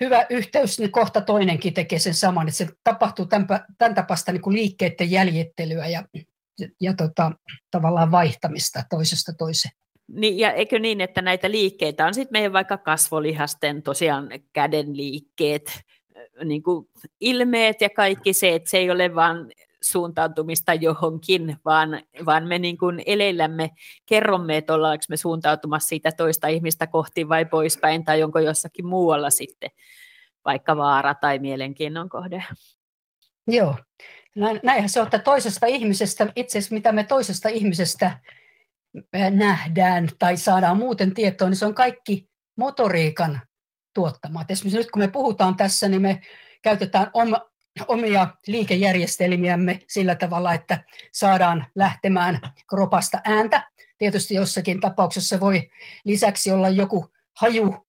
[0.00, 3.46] hyvä yhteys, niin kohta toinenkin tekee sen saman, että se tapahtuu tämän,
[3.78, 6.04] tämän tapasta niin kuin liikkeiden jäljittelyä ja,
[6.80, 7.32] ja tota,
[7.70, 9.72] tavallaan vaihtamista toisesta toiseen.
[10.08, 15.80] Niin, ja eikö niin, että näitä liikkeitä on sitten meidän vaikka kasvolihasten tosiaan käden liikkeet,
[16.44, 16.88] niin kuin
[17.20, 19.52] ilmeet ja kaikki se, että se ei ole vain
[19.82, 23.70] suuntautumista johonkin, vaan, vaan me niin kuin eleillämme
[24.06, 29.30] kerromme, että ollaanko me suuntautumassa siitä toista ihmistä kohti vai poispäin, tai onko jossakin muualla
[29.30, 29.70] sitten
[30.44, 32.44] vaikka vaara tai mielenkiinnon kohde.
[33.46, 33.76] Joo,
[34.62, 38.20] näinhän se on, että toisesta ihmisestä, itse asiassa mitä me toisesta ihmisestä
[39.30, 43.40] nähdään tai saadaan muuten tietoa, niin se on kaikki motoriikan
[43.94, 44.50] tuottamat.
[44.50, 46.20] Esimerkiksi nyt kun me puhutaan tässä, niin me
[46.62, 47.49] käytetään oma,
[47.88, 53.70] omia liikejärjestelmiämme sillä tavalla, että saadaan lähtemään kropasta ääntä.
[53.98, 55.70] Tietysti jossakin tapauksessa voi
[56.04, 57.10] lisäksi olla joku
[57.40, 57.86] haju,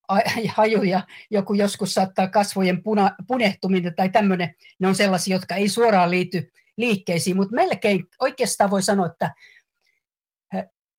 [0.47, 4.55] haju ja joku joskus saattaa kasvojen puna, punehtuminen tai tämmöinen.
[4.79, 9.34] Ne on sellaisia, jotka ei suoraan liity liikkeisiin, mutta melkein oikeastaan voi sanoa, että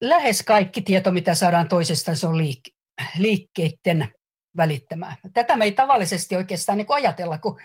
[0.01, 2.75] lähes kaikki tieto, mitä saadaan toisesta, se on liik-
[3.19, 4.09] liikkeiden
[4.57, 5.17] välittämään.
[5.33, 7.61] Tätä me ei tavallisesti oikeastaan niin ajatella, kun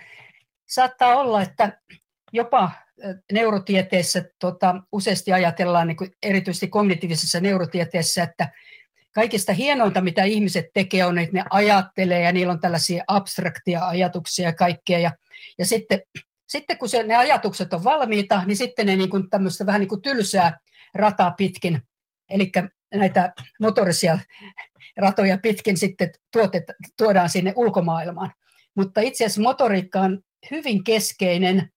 [0.68, 1.82] saattaa olla, että
[2.34, 2.72] jopa
[3.32, 8.50] neurotieteessä tota, useasti ajatellaan, niin erityisesti kognitiivisessa neurotieteessä, että
[9.16, 14.46] kaikista hienointa, mitä ihmiset tekee, on, että ne ajattelee ja niillä on tällaisia abstraktia ajatuksia
[14.46, 15.00] ja kaikkea.
[15.00, 15.12] Ja,
[15.58, 16.02] ja sitten,
[16.48, 19.90] sitten kun se, ne ajatukset on valmiita, niin sitten ne niin kuin tämmöistä vähän niin
[19.90, 20.58] kuin tylsää
[20.94, 21.82] rataa pitkin,
[22.30, 22.52] eli
[22.96, 24.20] näitä motorisia
[24.98, 26.64] ratoja pitkin sitten tuotet,
[26.98, 28.32] tuodaan sinne ulkomaailmaan.
[28.76, 30.22] Mutta itse asiassa motoriikka on
[30.52, 31.72] hyvin keskeinen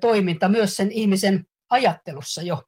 [0.00, 2.62] toiminta myös sen ihmisen ajattelussa jo.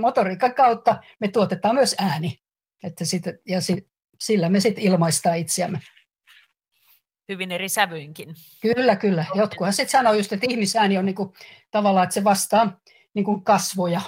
[0.00, 2.38] Motoriikan kautta me tuotetaan myös ääni,
[2.82, 3.86] että sit, ja sit,
[4.20, 5.80] sillä me sitten ilmaistaan itseämme.
[7.28, 8.34] Hyvin eri sävyinkin.
[8.62, 9.26] Kyllä, kyllä.
[9.34, 11.34] Jotkuhan sitten sanoo just, että ihmisääni on niinku,
[11.70, 12.80] tavallaan, että se vastaa
[13.14, 14.00] niinku kasvoja.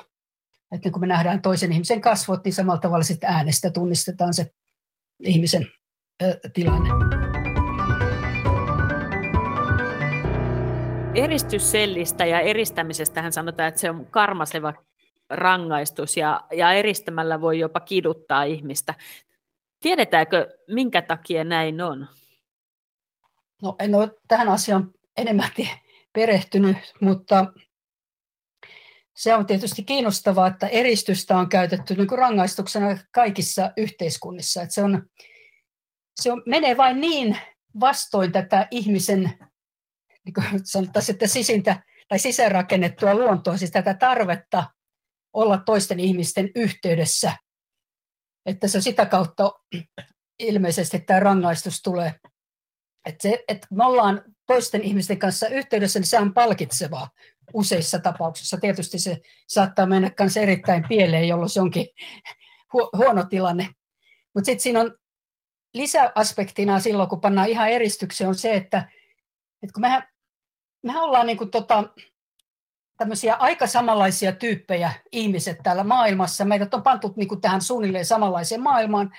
[0.72, 4.50] Että kun me nähdään toisen ihmisen kasvot, niin samalla tavalla sitten äänestä tunnistetaan se
[5.20, 5.66] ihmisen
[6.22, 7.25] ö, tilanne.
[11.16, 14.74] Eristyssellistä ja eristämisestä hän sanotaan, että se on karmaseva
[15.30, 18.94] rangaistus ja, ja eristämällä voi jopa kiduttaa ihmistä.
[19.80, 22.08] Tiedetäänkö, minkä takia näin on?
[23.62, 25.50] No en ole tähän asiaan enemmän
[26.12, 27.52] perehtynyt, mutta
[29.14, 34.62] se on tietysti kiinnostavaa, että eristystä on käytetty niin kuin rangaistuksena kaikissa yhteiskunnissa.
[34.62, 35.08] Että se, on,
[36.20, 37.38] se on, menee vain niin
[37.80, 39.38] vastoin tätä ihmisen
[40.26, 44.64] niin kuin sanottaisiin, että sisintä tai sisäänrakennettua luontoa, siis tätä tarvetta
[45.32, 47.32] olla toisten ihmisten yhteydessä.
[48.46, 49.52] Että se sitä kautta
[50.38, 52.14] ilmeisesti tämä rangaistus tulee.
[53.06, 57.08] Että, se, että me ollaan toisten ihmisten kanssa yhteydessä, niin se on palkitsevaa
[57.54, 58.56] useissa tapauksissa.
[58.56, 61.86] Tietysti se saattaa mennä myös erittäin pieleen, jolloin se onkin
[62.72, 63.68] huono tilanne.
[64.34, 64.98] Mutta sitten siinä on
[65.74, 68.78] lisäaspektina silloin, kun pannaan ihan eristykseen, on se, että,
[69.62, 70.08] että kun mehän
[70.86, 71.84] mehän ollaan niin kuin tota,
[72.96, 76.44] tämmöisiä aika samanlaisia tyyppejä ihmiset täällä maailmassa.
[76.44, 79.12] Meidät on pantu niin kuin tähän suunnilleen samanlaiseen maailmaan,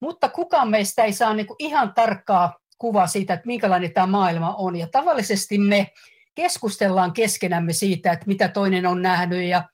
[0.00, 4.54] mutta kukaan meistä ei saa niin kuin ihan tarkkaa kuvaa siitä, että minkälainen tämä maailma
[4.54, 4.76] on.
[4.76, 5.92] Ja tavallisesti me
[6.34, 9.64] keskustellaan keskenämme siitä, että mitä toinen on nähnyt ja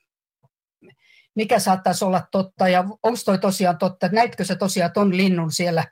[1.35, 5.53] mikä saattaisi olla totta ja onko toi tosiaan totta, että näitkö se tosiaan ton linnun
[5.53, 5.85] siellä,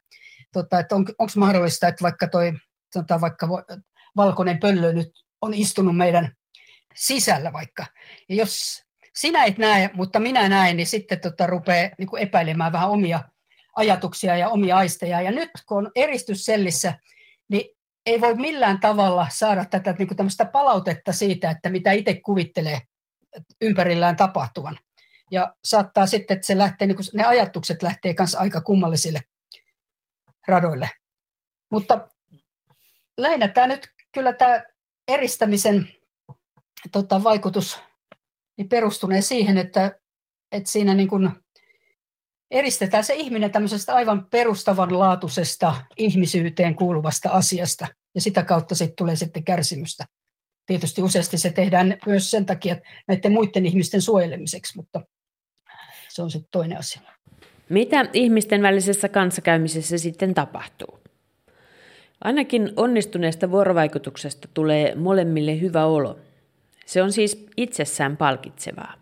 [0.52, 2.52] tota, että on, onko mahdollista, että vaikka toi
[2.92, 3.48] sanotaan vaikka
[4.16, 5.10] valkoinen pöllö nyt
[5.42, 6.36] on istunut meidän
[6.94, 7.86] sisällä vaikka.
[8.28, 8.84] Ja jos
[9.14, 13.20] sinä et näe, mutta minä näen, niin sitten tota rupeaa niin epäilemään vähän omia
[13.76, 15.20] ajatuksia ja omia aisteja.
[15.20, 16.94] Ja nyt kun on eristyssellissä,
[17.48, 17.76] niin
[18.06, 22.80] ei voi millään tavalla saada tätä niin tämmöistä palautetta siitä, että mitä itse kuvittelee
[23.60, 24.78] ympärillään tapahtuvan.
[25.30, 29.20] Ja saattaa sitten, että se lähtee, niin ne ajatukset lähtee kanssa aika kummallisille
[30.48, 30.90] radoille.
[31.70, 32.08] Mutta
[33.16, 34.62] lähinnä tämä nyt kyllä tämä
[35.10, 35.88] eristämisen
[36.92, 37.78] tota, vaikutus
[38.58, 39.98] niin perustunee siihen, että,
[40.52, 41.30] että siinä niin kuin
[42.50, 47.86] eristetään se ihminen tämmöisestä aivan perustavanlaatuisesta ihmisyyteen kuuluvasta asiasta.
[48.14, 50.04] Ja sitä kautta sitten tulee sitten kärsimystä.
[50.66, 55.00] Tietysti useasti se tehdään myös sen takia että näiden muiden ihmisten suojelemiseksi, mutta
[56.08, 57.00] se on sitten toinen asia.
[57.68, 60.99] Mitä ihmisten välisessä kanssakäymisessä sitten tapahtuu?
[62.24, 66.18] Ainakin onnistuneesta vuorovaikutuksesta tulee molemmille hyvä olo.
[66.86, 68.94] Se on siis itsessään palkitsevaa.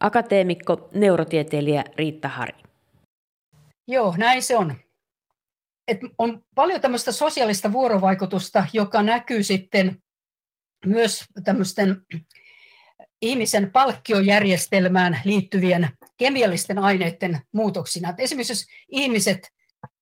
[0.00, 2.54] Akateemikko, neurotieteilijä Riitta Hari.
[3.88, 4.74] Joo, näin se on.
[5.88, 10.02] että on paljon tämmöistä sosiaalista vuorovaikutusta, joka näkyy sitten
[10.86, 12.02] myös tämmöisten
[13.22, 18.14] ihmisen palkkiojärjestelmään liittyvien kemiallisten aineiden muutoksina.
[18.18, 19.52] Esimerkiksi jos ihmiset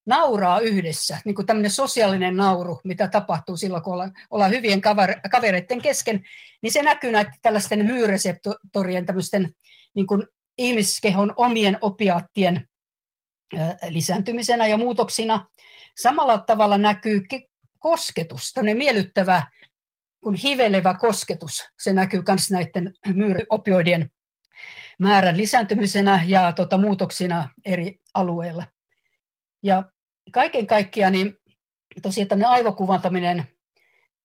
[0.08, 4.80] nauraa yhdessä, niin kuin tämmöinen sosiaalinen nauru, mitä tapahtuu silloin, kun ollaan, ollaan hyvien
[5.30, 6.24] kavereiden kesken,
[6.62, 9.54] niin se näkyy näiden tällaisten myyreseptorien, tämmöisten
[9.94, 10.22] niin kuin
[10.58, 12.68] ihmiskehon omien opiaattien
[13.88, 15.46] lisääntymisenä ja muutoksina.
[15.96, 17.22] Samalla tavalla näkyy
[17.78, 19.46] kosketus, tämmöinen miellyttävä,
[20.20, 21.68] kun hivelevä kosketus.
[21.78, 24.10] Se näkyy myös näiden myyriopioidien
[24.98, 28.64] määrän lisääntymisenä ja tota, muutoksina eri alueilla.
[29.62, 29.84] Ja
[30.32, 31.38] kaiken kaikkiaan niin
[32.02, 33.44] tosiaan tämmöinen aivokuvantaminen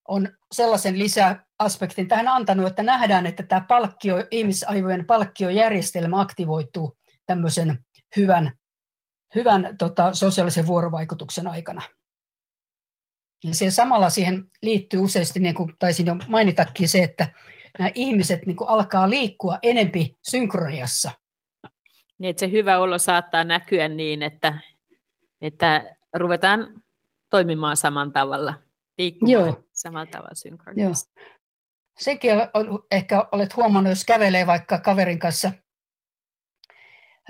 [0.08, 7.86] on sellaisen lisäaspektin tähän antanut, että nähdään, että tämä palkkio, ihmisaivojen palkkiojärjestelmä aktivoituu tämmöisen
[8.16, 8.51] hyvän,
[9.36, 11.82] hyvän tota, sosiaalisen vuorovaikutuksen aikana.
[13.43, 17.34] Ja se samalla siihen liittyy useasti, niin kuin taisin jo mainitakin, se, että
[17.80, 21.12] nämä ihmiset niin kuin alkaa liikkua enempi synkroniassa.
[22.18, 24.60] Niin, että se hyvä olo saattaa näkyä niin, että,
[25.43, 26.83] että ruvetaan
[27.29, 28.53] toimimaan saman tavalla,
[28.97, 29.63] liikkumaan Joo.
[29.71, 31.11] samalla tavalla synkroniassa.
[31.17, 31.27] Joo.
[31.99, 35.51] Sekin on, ehkä olet huomannut, jos kävelee vaikka kaverin kanssa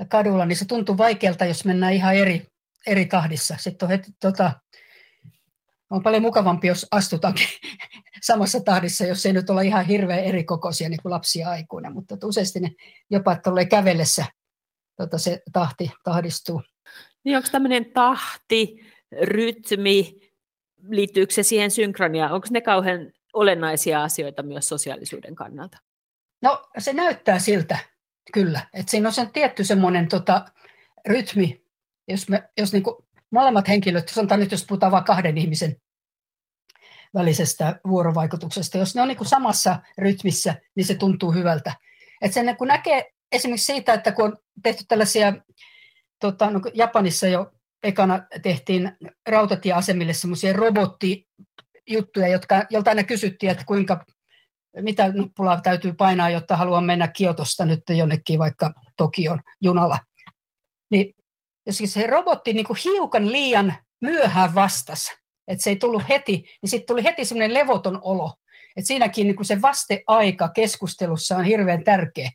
[0.09, 2.47] kadulla, niin se tuntuu vaikealta, jos mennään ihan eri,
[2.87, 3.55] eri tahdissa.
[3.57, 4.51] Sitten on, heti, tota,
[5.89, 7.47] on paljon mukavampi, jos astutaankin
[8.21, 12.17] samassa tahdissa, jos ei nyt ole ihan hirveän eri kokoisia niin kuin lapsia aikuinen, mutta
[12.23, 12.71] useasti ne
[13.09, 14.25] jopa tulee kävellessä
[14.97, 16.61] tota, se tahti tahdistuu.
[17.23, 18.85] Niin onko tämmöinen tahti,
[19.21, 20.19] rytmi,
[20.89, 22.31] liittyykö se siihen synkroniaan?
[22.31, 25.77] Onko ne kauhean olennaisia asioita myös sosiaalisuuden kannalta?
[26.41, 27.77] No se näyttää siltä,
[28.33, 28.61] kyllä.
[28.73, 30.45] Että siinä on sen tietty semmoinen tota,
[31.07, 31.63] rytmi,
[32.07, 35.75] jos, me, jos niinku molemmat henkilöt, sanotaan nyt jos puhutaan vain kahden ihmisen
[37.13, 41.73] välisestä vuorovaikutuksesta, jos ne on niinku samassa rytmissä, niin se tuntuu hyvältä.
[42.21, 45.33] Että sen kun näkee esimerkiksi siitä, että kun on tehty tällaisia
[46.23, 47.51] tota, no, Japanissa jo
[47.83, 48.91] ekana tehtiin
[49.27, 54.05] rautatieasemille semmoisia robottijuttuja, jotka, jolta aina kysyttiin, että kuinka,
[54.81, 59.99] mitä nuppulaa täytyy painaa, jotta haluan mennä Kiotosta nyt jonnekin vaikka Tokion junalla.
[60.91, 61.15] Niin
[61.65, 65.13] jos se robotti niin kuin hiukan liian myöhään vastasi,
[65.47, 68.33] että se ei tullut heti, niin sitten tuli heti semmoinen levoton olo.
[68.77, 72.31] että siinäkin niin kuin se vasteaika keskustelussa on hirveän tärkeä.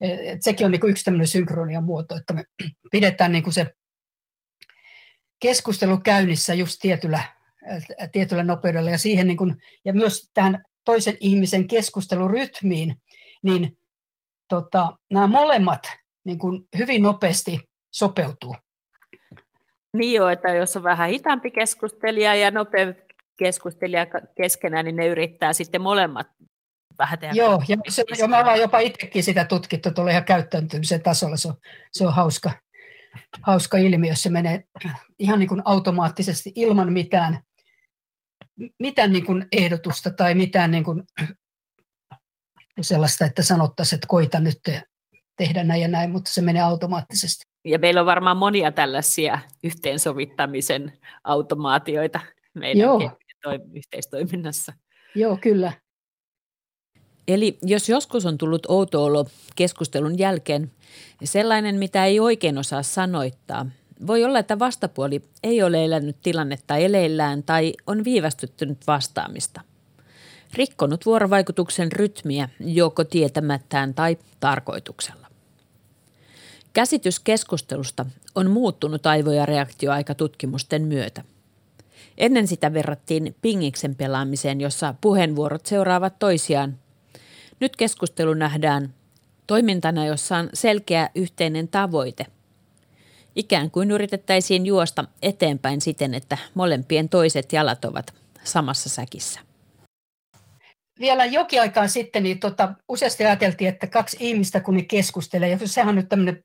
[0.00, 2.44] Et sekin on niin yksi tämmöinen synkronian muoto, että me
[2.92, 3.66] pidetään niin se
[5.40, 7.22] keskustelu käynnissä just tietyllä,
[8.12, 12.96] tietyllä nopeudella ja, siihen niin ja myös tähän toisen ihmisen keskustelurytmiin,
[13.42, 13.78] niin
[14.48, 15.82] tota, nämä molemmat
[16.24, 18.56] niin kuin hyvin nopeasti sopeutuu.
[19.96, 22.94] Niin jo, että jos on vähän hitaampi keskustelija ja nopea
[23.38, 26.26] keskustelija keskenään, niin ne yrittää sitten molemmat
[26.98, 27.34] vähän tehdä.
[27.34, 31.36] Joo, ja se, jo, me ollaan jopa itsekin sitä tutkittu tuolla ihan käyttäytymisen tasolla.
[31.36, 31.54] Se on,
[31.92, 32.50] se on hauska,
[33.42, 34.64] hauska ilmiö, se menee
[35.18, 37.38] ihan niin kuin automaattisesti ilman mitään,
[38.78, 41.02] mitään niin kuin ehdotusta tai mitään niin kuin
[42.80, 44.60] sellaista, että sanottaisiin, että koita nyt
[45.36, 47.44] tehdä näin ja näin, mutta se menee automaattisesti.
[47.64, 52.20] Ja meillä on varmaan monia tällaisia yhteensovittamisen automaatioita
[52.54, 53.18] meidän Joo.
[53.74, 54.72] yhteistoiminnassa.
[55.14, 55.72] Joo, kyllä.
[57.28, 59.26] Eli jos joskus on tullut outo olo
[59.56, 60.70] keskustelun jälkeen,
[61.24, 63.66] sellainen, mitä ei oikein osaa sanoittaa,
[64.06, 69.60] voi olla, että vastapuoli ei ole elänyt tilannetta eleillään tai on viivästyttynyt vastaamista.
[70.54, 75.26] Rikkonut vuorovaikutuksen rytmiä joko tietämättään tai tarkoituksella.
[76.72, 81.24] Käsitys keskustelusta on muuttunut aivo- ja reaktioaikatutkimusten myötä.
[82.18, 86.78] Ennen sitä verrattiin pingiksen pelaamiseen, jossa puheenvuorot seuraavat toisiaan
[87.60, 88.94] nyt keskustelu nähdään
[89.46, 92.26] toimintana, jossa on selkeä yhteinen tavoite.
[93.36, 99.40] Ikään kuin yritettäisiin juosta eteenpäin siten, että molempien toiset jalat ovat samassa säkissä.
[101.00, 105.58] Vielä jokin aikaa sitten niin tota, useasti ajateltiin, että kaksi ihmistä kun ne keskustelee, ja
[105.64, 106.44] sehän on nyt tämmöinen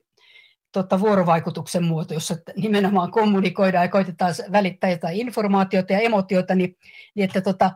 [0.71, 6.77] tota, vuorovaikutuksen muoto, jossa nimenomaan kommunikoidaan ja koitetaan välittää jotain informaatiota ja emotioita, niin,
[7.15, 7.71] niin että tota,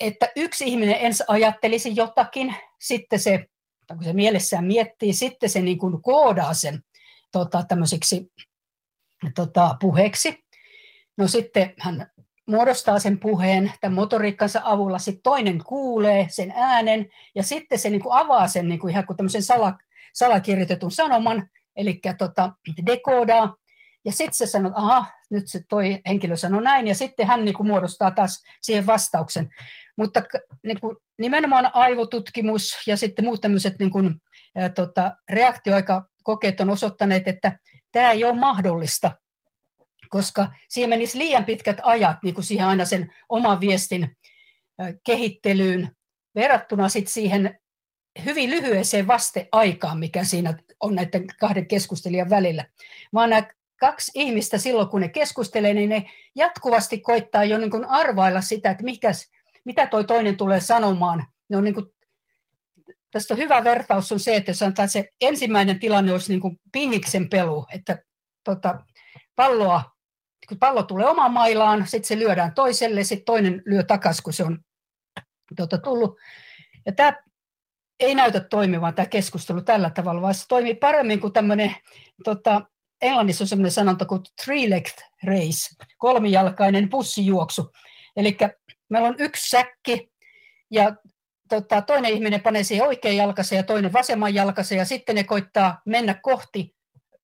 [0.00, 3.46] että yksi ihminen ensin ajattelisi jotakin, sitten se,
[3.88, 6.80] kun se mielessään miettii, sitten se niin kuin koodaa sen
[7.32, 8.32] tota, tämmöiseksi
[9.34, 10.44] tota, puheeksi.
[11.16, 12.10] No sitten hän
[12.46, 18.02] muodostaa sen puheen tämän motoriikkansa avulla, sitten toinen kuulee sen äänen ja sitten se niin
[18.02, 19.78] kuin avaa sen niin kuin ihan kuin tämmöisen sala,
[20.14, 22.52] salakirjoitetun sanoman, eli tota,
[22.86, 23.56] dekoodaa.
[24.06, 27.54] Ja sitten se sanoo, aha, nyt se toi henkilö sanoi näin, ja sitten hän niin
[27.54, 29.48] kuin muodostaa taas siihen vastauksen.
[29.96, 30.22] Mutta
[30.62, 34.14] niin kuin, nimenomaan aivotutkimus ja sitten muut tämmöiset niin kuin,
[34.56, 37.58] ää, tota, reaktioaikakokeet on osoittaneet, että
[37.92, 39.12] tämä ei ole mahdollista,
[40.08, 44.16] koska siihen menisi liian pitkät ajat niin kuin siihen aina sen oman viestin
[45.06, 45.96] kehittelyyn,
[46.34, 47.58] verrattuna sitten siihen
[48.24, 52.64] hyvin lyhyeseen vasteaikaan, mikä siinä on näiden kahden keskustelijan välillä.
[53.14, 57.84] Vaan nämä kaksi ihmistä silloin, kun ne keskustelee, niin ne jatkuvasti koittaa jo niin kuin
[57.84, 59.30] arvailla sitä, että mikäs,
[59.64, 61.26] mitä toi toinen tulee sanomaan.
[61.48, 61.86] Ne on niin kuin,
[63.10, 66.60] tästä on hyvä vertaus on se, että sanotaan, että se ensimmäinen tilanne olisi niin kuin
[66.72, 67.98] pingiksen pelu, että
[68.44, 68.84] tota,
[69.36, 69.82] palloa,
[70.48, 74.44] kun pallo tulee omaan mailaan, sitten se lyödään toiselle, sitten toinen lyö takaisin, kun se
[74.44, 74.58] on
[75.56, 76.18] tota, tullut.
[76.86, 77.12] Ja tämä
[78.00, 81.76] ei näytä toimivan tämä keskustelu tällä tavalla, vaan se toimii paremmin kuin tämmöinen,
[82.24, 82.62] tota,
[83.06, 87.72] Englannissa on semmoinen sanonta kuin three-legged race, kolmijalkainen pussijuoksu.
[88.16, 88.36] Eli
[88.88, 90.12] meillä on yksi säkki
[90.70, 90.96] ja
[91.48, 95.80] tota, toinen ihminen panee siihen oikean jalkansa ja toinen vasemman jalkansa ja sitten ne koittaa
[95.86, 96.74] mennä kohti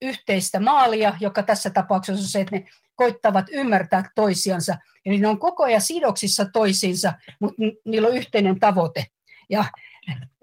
[0.03, 4.76] yhteistä maalia, joka tässä tapauksessa on se, että ne koittavat ymmärtää toisiansa.
[5.07, 9.07] Eli ne on koko ajan sidoksissa toisiinsa, mutta niillä on yhteinen tavoite.
[9.51, 9.64] Ja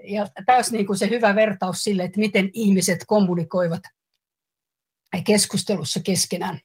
[0.03, 3.81] ja taas niin kuin se hyvä vertaus sille, että miten ihmiset kommunikoivat
[5.25, 6.59] keskustelussa keskenään.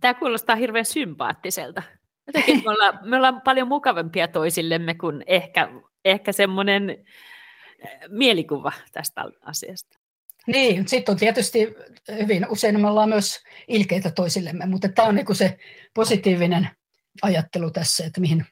[0.00, 1.82] Tämä kuulostaa hirveän sympaattiselta.
[2.26, 5.68] Jotenkin me ollaan, me ollaan paljon mukavampia toisillemme kuin ehkä,
[6.04, 9.98] ehkä semmoinen eh, mielikuva tästä asiasta.
[10.46, 11.74] Niin, sitten on tietysti
[12.18, 15.58] hyvin usein me ollaan myös ilkeitä toisillemme, mutta tämä on niin se
[15.94, 16.70] positiivinen
[17.22, 18.46] ajattelu tässä, että mihin,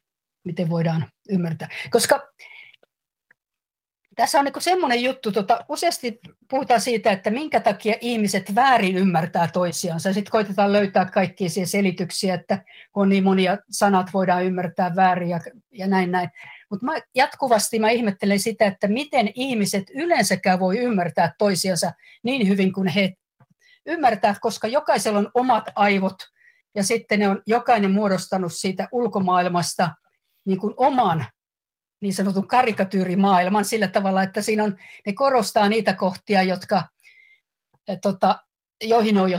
[0.45, 1.69] miten voidaan ymmärtää.
[1.91, 2.29] Koska
[4.17, 9.49] tässä on niin semmoinen juttu, tota, useasti puhutaan siitä, että minkä takia ihmiset väärin ymmärtää
[9.53, 10.13] toisiansa.
[10.13, 12.65] Sitten koitetaan löytää kaikkia siihen selityksiä, että
[12.95, 15.41] on niin monia sanat voidaan ymmärtää väärin ja,
[15.73, 16.29] ja näin näin.
[16.71, 21.93] Mutta jatkuvasti mä ihmettelen sitä, että miten ihmiset yleensäkään voi ymmärtää toisiansa
[22.23, 23.13] niin hyvin kuin he
[23.87, 26.17] ymmärtää, koska jokaisella on omat aivot
[26.75, 29.91] ja sitten ne on jokainen muodostanut siitä ulkomaailmasta
[30.45, 31.27] niin kuin oman
[32.07, 34.77] niin sanotun karikatyyrimaailman sillä tavalla, että siinä on,
[35.07, 36.83] ne korostaa niitä kohtia, jotka,
[38.03, 38.39] tota,
[38.85, 39.31] joihin on,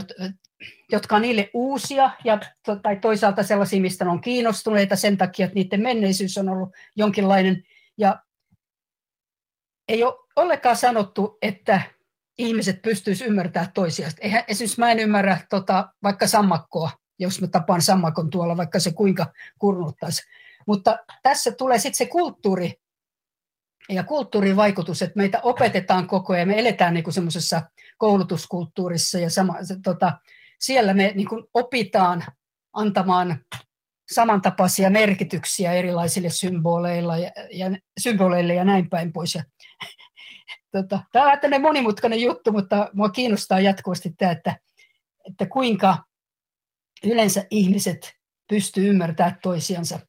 [0.92, 2.40] jotka on niille uusia ja
[2.82, 7.64] tai toisaalta sellaisia, mistä ne on kiinnostuneita sen takia, että niiden menneisyys on ollut jonkinlainen.
[7.98, 8.22] Ja
[9.88, 11.80] ei ole ollenkaan sanottu, että
[12.38, 14.12] ihmiset pystyisivät ymmärtämään toisiaan.
[14.20, 18.92] Eihän, esimerkiksi mä en ymmärrä tota, vaikka sammakkoa, jos mä tapaan sammakon tuolla, vaikka se
[18.92, 20.22] kuinka kurnuttaisi.
[20.68, 22.72] Mutta tässä tulee sitten se kulttuuri
[23.88, 27.62] ja kulttuurin vaikutus, että meitä opetetaan koko ajan, me eletään niin semmoisessa
[27.98, 30.18] koulutuskulttuurissa ja sama, se, tota,
[30.58, 32.24] siellä me niin kuin opitaan
[32.72, 33.44] antamaan
[34.12, 37.66] samantapaisia merkityksiä erilaisille symboleilla ja, ja,
[38.00, 39.34] symboleille ja näin päin pois.
[39.34, 39.44] Ja,
[40.72, 44.56] tota, tämä on tämmöinen monimutkainen juttu, mutta minua kiinnostaa jatkuvasti tämä, että,
[45.28, 45.98] että kuinka
[47.04, 48.12] yleensä ihmiset
[48.48, 50.00] pystyvät ymmärtämään toisiansa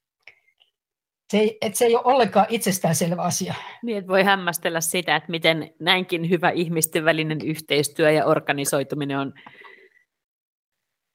[1.29, 3.53] se ei, että se ei ole ollenkaan itsestäänselvä asia.
[3.83, 9.33] Niin, että voi hämmästellä sitä, että miten näinkin hyvä ihmisten välinen yhteistyö ja organisoituminen on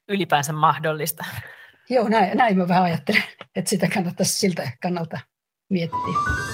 [0.09, 1.25] ylipäänsä mahdollista.
[1.91, 3.23] Joo, näin, näin mä vähän ajattelen,
[3.57, 5.21] että sitä kannattaisi siltä kannalta
[5.71, 6.54] miettiä.